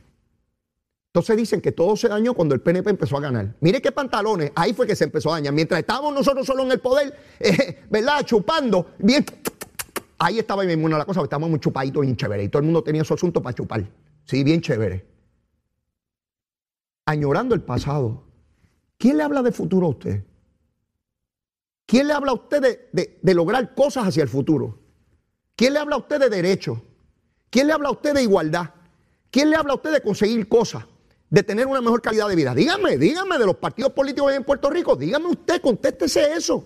Entonces 1.16 1.38
dicen 1.38 1.62
que 1.62 1.72
todo 1.72 1.96
se 1.96 2.10
dañó 2.10 2.34
cuando 2.34 2.54
el 2.54 2.62
PNP 2.62 2.90
empezó 2.90 3.16
a 3.16 3.22
ganar. 3.22 3.56
Mire 3.62 3.82
qué 3.82 3.92
pantalones, 3.92 4.52
ahí 4.54 4.74
fue 4.74 4.86
que 4.86 4.98
se 4.98 5.06
empezó 5.06 5.30
a 5.32 5.38
dañar. 5.38 5.54
Mientras 5.54 5.80
estábamos 5.80 6.14
nosotros 6.14 6.46
solo 6.46 6.64
en 6.64 6.72
el 6.74 6.80
poder, 6.82 7.18
eh, 7.40 7.86
¿verdad? 7.90 8.26
Chupando, 8.26 8.92
bien. 9.00 9.26
Ahí 10.18 10.40
estaba 10.40 10.64
bien 10.64 10.82
buena 10.82 10.98
la 10.98 11.06
cosa, 11.06 11.22
estábamos 11.22 11.50
muy 11.50 11.60
chupaditos, 11.60 12.02
bien 12.02 12.18
chévere. 12.18 12.44
Y 12.44 12.50
todo 12.50 12.60
el 12.60 12.66
mundo 12.66 12.84
tenía 12.84 13.06
su 13.06 13.14
asunto 13.14 13.42
para 13.42 13.56
chupar. 13.56 13.86
Sí, 14.26 14.44
bien 14.44 14.60
chévere 14.60 15.16
añorando 17.06 17.56
el 17.56 17.62
pasado. 17.62 18.24
¿Quién 18.98 19.18
le 19.18 19.24
habla 19.24 19.42
de 19.42 19.52
futuro 19.52 19.88
a 19.88 19.90
usted? 19.92 20.24
¿Quién 21.86 22.08
le 22.08 22.14
habla 22.14 22.32
a 22.32 22.36
usted 22.36 22.90
de, 22.92 23.34
lograr 23.34 23.76
cosas 23.76 24.08
hacia 24.08 24.24
el 24.24 24.30
futuro? 24.30 24.80
¿Quién 25.56 25.74
le 25.74 25.80
habla 25.80 25.96
a 25.96 26.00
usted 26.00 26.20
de 26.20 26.30
derecho? 26.30 26.82
¿Quién 27.50 27.68
le 27.68 27.74
habla 27.74 27.90
a 27.90 27.92
usted 27.92 28.14
de 28.14 28.24
igualdad? 28.24 28.72
¿Quién 29.30 29.50
le 29.50 29.56
habla 29.56 29.74
a 29.74 29.76
usted 29.76 29.94
de 29.94 30.02
conseguir 30.02 30.48
cosas? 30.48 30.86
De 31.36 31.44
tener 31.44 31.68
una 31.68 31.82
mejor 31.82 32.02
calidad 32.02 32.30
de 32.30 32.36
vida. 32.38 32.56
Dígame, 32.56 32.98
dígame 32.98 33.38
de 33.38 33.46
los 33.46 33.58
partidos 33.58 33.92
políticos 33.92 34.32
en 34.32 34.46
Puerto 34.46 34.70
Rico. 34.70 34.96
Dígame 34.96 35.28
usted, 35.28 35.62
contéstese 35.62 36.32
eso. 36.32 36.66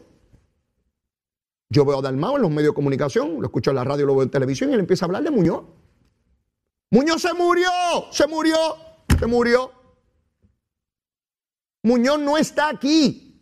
Yo 1.70 1.84
veo 1.86 1.98
a 1.98 2.02
Dalmao 2.04 2.36
en 2.36 2.44
los 2.44 2.52
medios 2.52 2.74
de 2.74 2.76
comunicación, 2.76 3.42
lo 3.42 3.48
escucho 3.48 3.72
en 3.72 3.78
la 3.78 3.84
radio, 3.84 4.06
lo 4.06 4.14
veo 4.14 4.22
en 4.22 4.30
televisión 4.30 4.70
y 4.70 4.76
él 4.76 4.80
empieza 4.80 5.06
a 5.06 5.08
hablar 5.08 5.24
de 5.24 5.32
Muñoz. 5.32 5.64
Muñoz 6.92 7.20
se 7.20 7.34
murió, 7.34 7.72
se 8.12 8.28
murió, 8.28 8.58
se 9.20 9.26
murió. 9.26 9.72
Muñoz 11.82 12.20
no 12.20 12.38
está 12.38 12.70
aquí. 12.70 13.42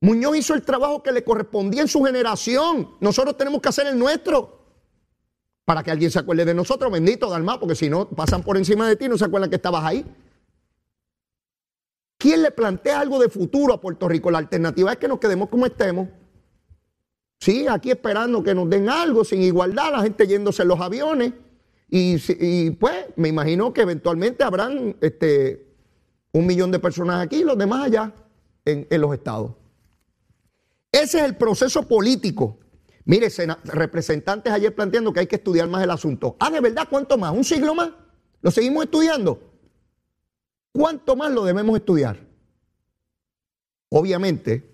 Muñoz 0.00 0.36
hizo 0.36 0.54
el 0.54 0.62
trabajo 0.62 1.00
que 1.00 1.12
le 1.12 1.22
correspondía 1.22 1.80
en 1.80 1.86
su 1.86 2.02
generación. 2.02 2.96
Nosotros 2.98 3.36
tenemos 3.36 3.62
que 3.62 3.68
hacer 3.68 3.86
el 3.86 3.96
nuestro. 3.96 4.61
Para 5.72 5.82
que 5.82 5.90
alguien 5.90 6.10
se 6.10 6.18
acuerde 6.18 6.44
de 6.44 6.52
nosotros, 6.52 6.92
bendito 6.92 7.30
Dalma, 7.30 7.58
porque 7.58 7.74
si 7.74 7.88
no 7.88 8.06
pasan 8.06 8.42
por 8.42 8.58
encima 8.58 8.86
de 8.86 8.94
ti 8.94 9.08
no 9.08 9.16
se 9.16 9.24
acuerdan 9.24 9.48
que 9.48 9.56
estabas 9.56 9.82
ahí. 9.82 10.04
¿Quién 12.18 12.42
le 12.42 12.50
plantea 12.50 13.00
algo 13.00 13.18
de 13.18 13.30
futuro 13.30 13.72
a 13.72 13.80
Puerto 13.80 14.06
Rico? 14.06 14.30
La 14.30 14.36
alternativa 14.36 14.92
es 14.92 14.98
que 14.98 15.08
nos 15.08 15.18
quedemos 15.18 15.48
como 15.48 15.64
estemos. 15.64 16.08
Sí, 17.40 17.66
aquí 17.66 17.90
esperando 17.90 18.42
que 18.42 18.54
nos 18.54 18.68
den 18.68 18.90
algo, 18.90 19.24
sin 19.24 19.40
igualdad, 19.40 19.92
la 19.92 20.02
gente 20.02 20.26
yéndose 20.26 20.60
en 20.60 20.68
los 20.68 20.78
aviones. 20.78 21.32
Y, 21.88 22.70
pues 22.72 23.06
me 23.16 23.30
imagino 23.30 23.72
que 23.72 23.80
eventualmente 23.80 24.44
habrán 24.44 24.94
este, 25.00 25.68
un 26.32 26.44
millón 26.44 26.70
de 26.70 26.80
personas 26.80 27.24
aquí 27.24 27.36
y 27.36 27.44
los 27.44 27.56
demás 27.56 27.86
allá 27.86 28.12
en, 28.66 28.86
en 28.90 29.00
los 29.00 29.14
estados. 29.14 29.52
Ese 30.92 31.20
es 31.20 31.24
el 31.24 31.36
proceso 31.36 31.88
político. 31.88 32.58
Mire, 33.04 33.28
representantes 33.64 34.52
ayer 34.52 34.74
planteando 34.74 35.12
que 35.12 35.20
hay 35.20 35.26
que 35.26 35.36
estudiar 35.36 35.68
más 35.68 35.82
el 35.82 35.90
asunto. 35.90 36.36
Ah, 36.38 36.50
de 36.50 36.60
verdad, 36.60 36.86
¿cuánto 36.88 37.18
más? 37.18 37.32
¿Un 37.32 37.44
siglo 37.44 37.74
más? 37.74 37.90
¿Lo 38.40 38.50
seguimos 38.50 38.84
estudiando? 38.84 39.40
¿Cuánto 40.72 41.16
más 41.16 41.32
lo 41.32 41.44
debemos 41.44 41.76
estudiar? 41.76 42.18
Obviamente, 43.90 44.72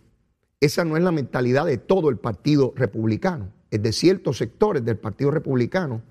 esa 0.61 0.85
no 0.85 0.97
es 0.97 1.03
la 1.03 1.11
mentalidad 1.11 1.67
de 1.67 1.79
todo 1.79 2.09
el 2.11 2.19
Partido 2.19 2.73
Republicano, 2.77 3.53
es 3.71 3.83
de 3.83 3.93
ciertos 3.93 4.39
sectores 4.39 4.85
del 4.85 4.99
Partido 4.99 5.31
Republicano, 5.31 6.03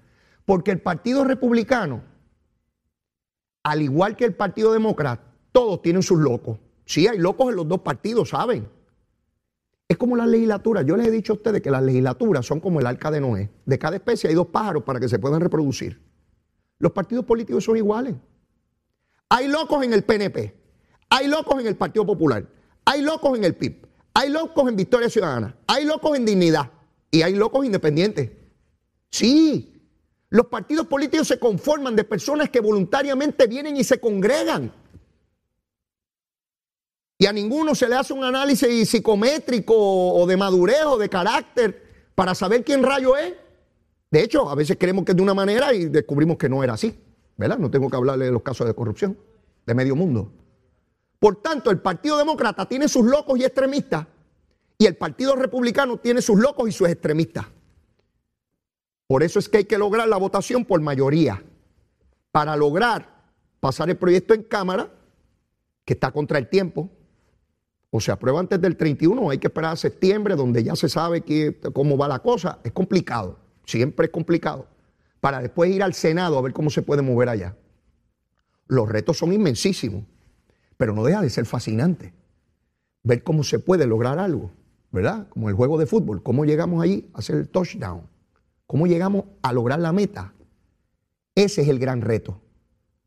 porque 0.45 0.71
el 0.71 0.81
Partido 0.81 1.23
Republicano, 1.23 2.03
al 3.63 3.81
igual 3.81 4.15
que 4.15 4.25
el 4.25 4.35
Partido 4.35 4.73
Demócrata, 4.73 5.23
todos 5.51 5.81
tienen 5.81 6.03
sus 6.03 6.19
locos. 6.19 6.59
Sí, 6.85 7.07
hay 7.07 7.17
locos 7.17 7.49
en 7.49 7.55
los 7.57 7.67
dos 7.67 7.81
partidos, 7.81 8.29
¿saben? 8.29 8.67
Es 9.87 9.97
como 9.97 10.15
las 10.15 10.27
legislaturas. 10.27 10.85
Yo 10.85 10.97
les 10.97 11.07
he 11.07 11.11
dicho 11.11 11.33
a 11.33 11.35
ustedes 11.37 11.61
que 11.61 11.71
las 11.71 11.81
legislaturas 11.81 12.45
son 12.45 12.59
como 12.59 12.79
el 12.79 12.87
arca 12.87 13.09
de 13.09 13.21
Noé. 13.21 13.49
De 13.65 13.79
cada 13.79 13.95
especie 13.95 14.29
hay 14.29 14.35
dos 14.35 14.47
pájaros 14.47 14.83
para 14.83 14.99
que 14.99 15.07
se 15.07 15.19
puedan 15.19 15.39
reproducir. 15.39 16.01
Los 16.79 16.91
partidos 16.91 17.25
políticos 17.25 17.63
son 17.63 17.77
iguales. 17.77 18.15
Hay 19.29 19.47
locos 19.47 19.83
en 19.83 19.93
el 19.93 20.03
PNP, 20.03 20.55
hay 21.09 21.27
locos 21.27 21.59
en 21.59 21.67
el 21.67 21.75
Partido 21.75 22.05
Popular, 22.05 22.47
hay 22.85 23.01
locos 23.01 23.37
en 23.37 23.43
el 23.43 23.55
PIB, 23.55 23.85
hay 24.13 24.29
locos 24.29 24.69
en 24.69 24.75
Victoria 24.77 25.09
Ciudadana, 25.09 25.57
hay 25.67 25.83
locos 25.83 26.15
en 26.15 26.23
Dignidad 26.23 26.71
y 27.11 27.23
hay 27.23 27.33
locos 27.33 27.65
independientes. 27.65 28.31
Sí, 29.09 29.81
los 30.29 30.45
partidos 30.47 30.87
políticos 30.87 31.27
se 31.27 31.39
conforman 31.39 31.95
de 31.95 32.05
personas 32.05 32.49
que 32.49 32.61
voluntariamente 32.61 33.47
vienen 33.47 33.75
y 33.75 33.83
se 33.83 33.99
congregan. 33.99 34.71
Y 37.17 37.25
a 37.25 37.33
ninguno 37.33 37.73
se 37.73 37.89
le 37.89 37.95
hace 37.95 38.13
un 38.13 38.23
análisis 38.23 38.89
psicométrico 38.89 39.73
o 39.75 40.25
de 40.27 40.37
madurez 40.37 40.85
o 40.85 40.97
de 40.97 41.09
carácter 41.09 42.09
para 42.13 42.35
saber 42.35 42.63
quién 42.63 42.83
rayo 42.83 43.17
es. 43.17 43.33
De 44.11 44.23
hecho, 44.23 44.49
a 44.49 44.55
veces 44.55 44.77
creemos 44.79 45.03
que 45.03 45.11
es 45.11 45.15
de 45.15 45.23
una 45.23 45.33
manera 45.33 45.73
y 45.73 45.85
descubrimos 45.85 46.37
que 46.37 46.47
no 46.47 46.63
era 46.63 46.73
así. 46.73 46.97
¿Verdad? 47.35 47.57
No 47.57 47.69
tengo 47.69 47.89
que 47.89 47.95
hablarle 47.95 48.25
de 48.25 48.31
los 48.31 48.41
casos 48.41 48.67
de 48.67 48.73
corrupción 48.73 49.17
de 49.65 49.73
medio 49.73 49.95
mundo. 49.95 50.31
Por 51.19 51.41
tanto, 51.41 51.71
el 51.71 51.79
Partido 51.79 52.17
Demócrata 52.17 52.67
tiene 52.67 52.87
sus 52.87 53.05
locos 53.05 53.39
y 53.39 53.43
extremistas 53.43 54.07
y 54.77 54.85
el 54.85 54.95
Partido 54.95 55.35
Republicano 55.35 55.97
tiene 55.97 56.21
sus 56.21 56.39
locos 56.39 56.69
y 56.69 56.71
sus 56.71 56.87
extremistas. 56.89 57.45
Por 59.07 59.23
eso 59.23 59.39
es 59.39 59.49
que 59.49 59.57
hay 59.57 59.65
que 59.65 59.77
lograr 59.77 60.07
la 60.07 60.17
votación 60.17 60.65
por 60.65 60.81
mayoría. 60.81 61.43
Para 62.31 62.55
lograr 62.55 63.25
pasar 63.59 63.89
el 63.89 63.97
proyecto 63.97 64.33
en 64.33 64.43
Cámara, 64.43 64.91
que 65.85 65.93
está 65.93 66.11
contra 66.11 66.37
el 66.37 66.49
tiempo, 66.49 66.89
o 67.89 67.99
se 67.99 68.11
aprueba 68.11 68.39
antes 68.39 68.59
del 68.61 68.75
31 68.75 69.21
o 69.21 69.29
hay 69.29 69.37
que 69.37 69.47
esperar 69.47 69.73
a 69.73 69.75
septiembre, 69.75 70.35
donde 70.35 70.63
ya 70.63 70.75
se 70.75 70.89
sabe 70.89 71.23
cómo 71.73 71.97
va 71.97 72.07
la 72.07 72.19
cosa. 72.19 72.59
Es 72.63 72.71
complicado, 72.71 73.37
siempre 73.65 74.07
es 74.07 74.11
complicado 74.11 74.67
para 75.19 75.41
después 75.41 75.71
ir 75.71 75.83
al 75.83 75.93
Senado 75.93 76.37
a 76.37 76.41
ver 76.41 76.53
cómo 76.53 76.69
se 76.69 76.81
puede 76.81 77.01
mover 77.01 77.29
allá. 77.29 77.55
Los 78.67 78.89
retos 78.89 79.17
son 79.17 79.33
inmensísimos, 79.33 80.03
pero 80.77 80.93
no 80.93 81.03
deja 81.03 81.21
de 81.21 81.29
ser 81.29 81.45
fascinante 81.45 82.13
ver 83.03 83.23
cómo 83.23 83.43
se 83.43 83.59
puede 83.59 83.87
lograr 83.87 84.19
algo, 84.19 84.51
¿verdad? 84.91 85.29
Como 85.29 85.49
el 85.49 85.55
juego 85.55 85.77
de 85.77 85.85
fútbol, 85.85 86.21
cómo 86.21 86.43
llegamos 86.43 86.83
allí 86.83 87.09
a 87.13 87.19
hacer 87.19 87.37
el 87.37 87.49
touchdown, 87.49 88.01
cómo 88.65 88.85
llegamos 88.85 89.25
a 89.41 89.53
lograr 89.53 89.79
la 89.79 89.93
meta. 89.93 90.33
Ese 91.33 91.61
es 91.61 91.69
el 91.69 91.79
gran 91.79 92.01
reto. 92.01 92.41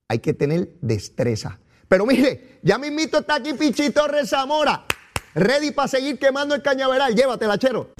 Hay 0.09 0.20
que 0.20 0.33
tener 0.33 0.74
destreza. 0.81 1.61
Pero 1.91 2.07
mire, 2.07 2.61
ya 2.62 2.78
mismito 2.78 3.18
está 3.18 3.34
aquí 3.34 3.53
Pichito 3.53 4.07
Rezamora, 4.07 4.84
ready 5.34 5.72
para 5.72 5.88
seguir 5.88 6.20
quemando 6.20 6.55
el 6.55 6.62
cañaveral. 6.62 7.16
Llévatela, 7.16 7.59
chero. 7.59 7.91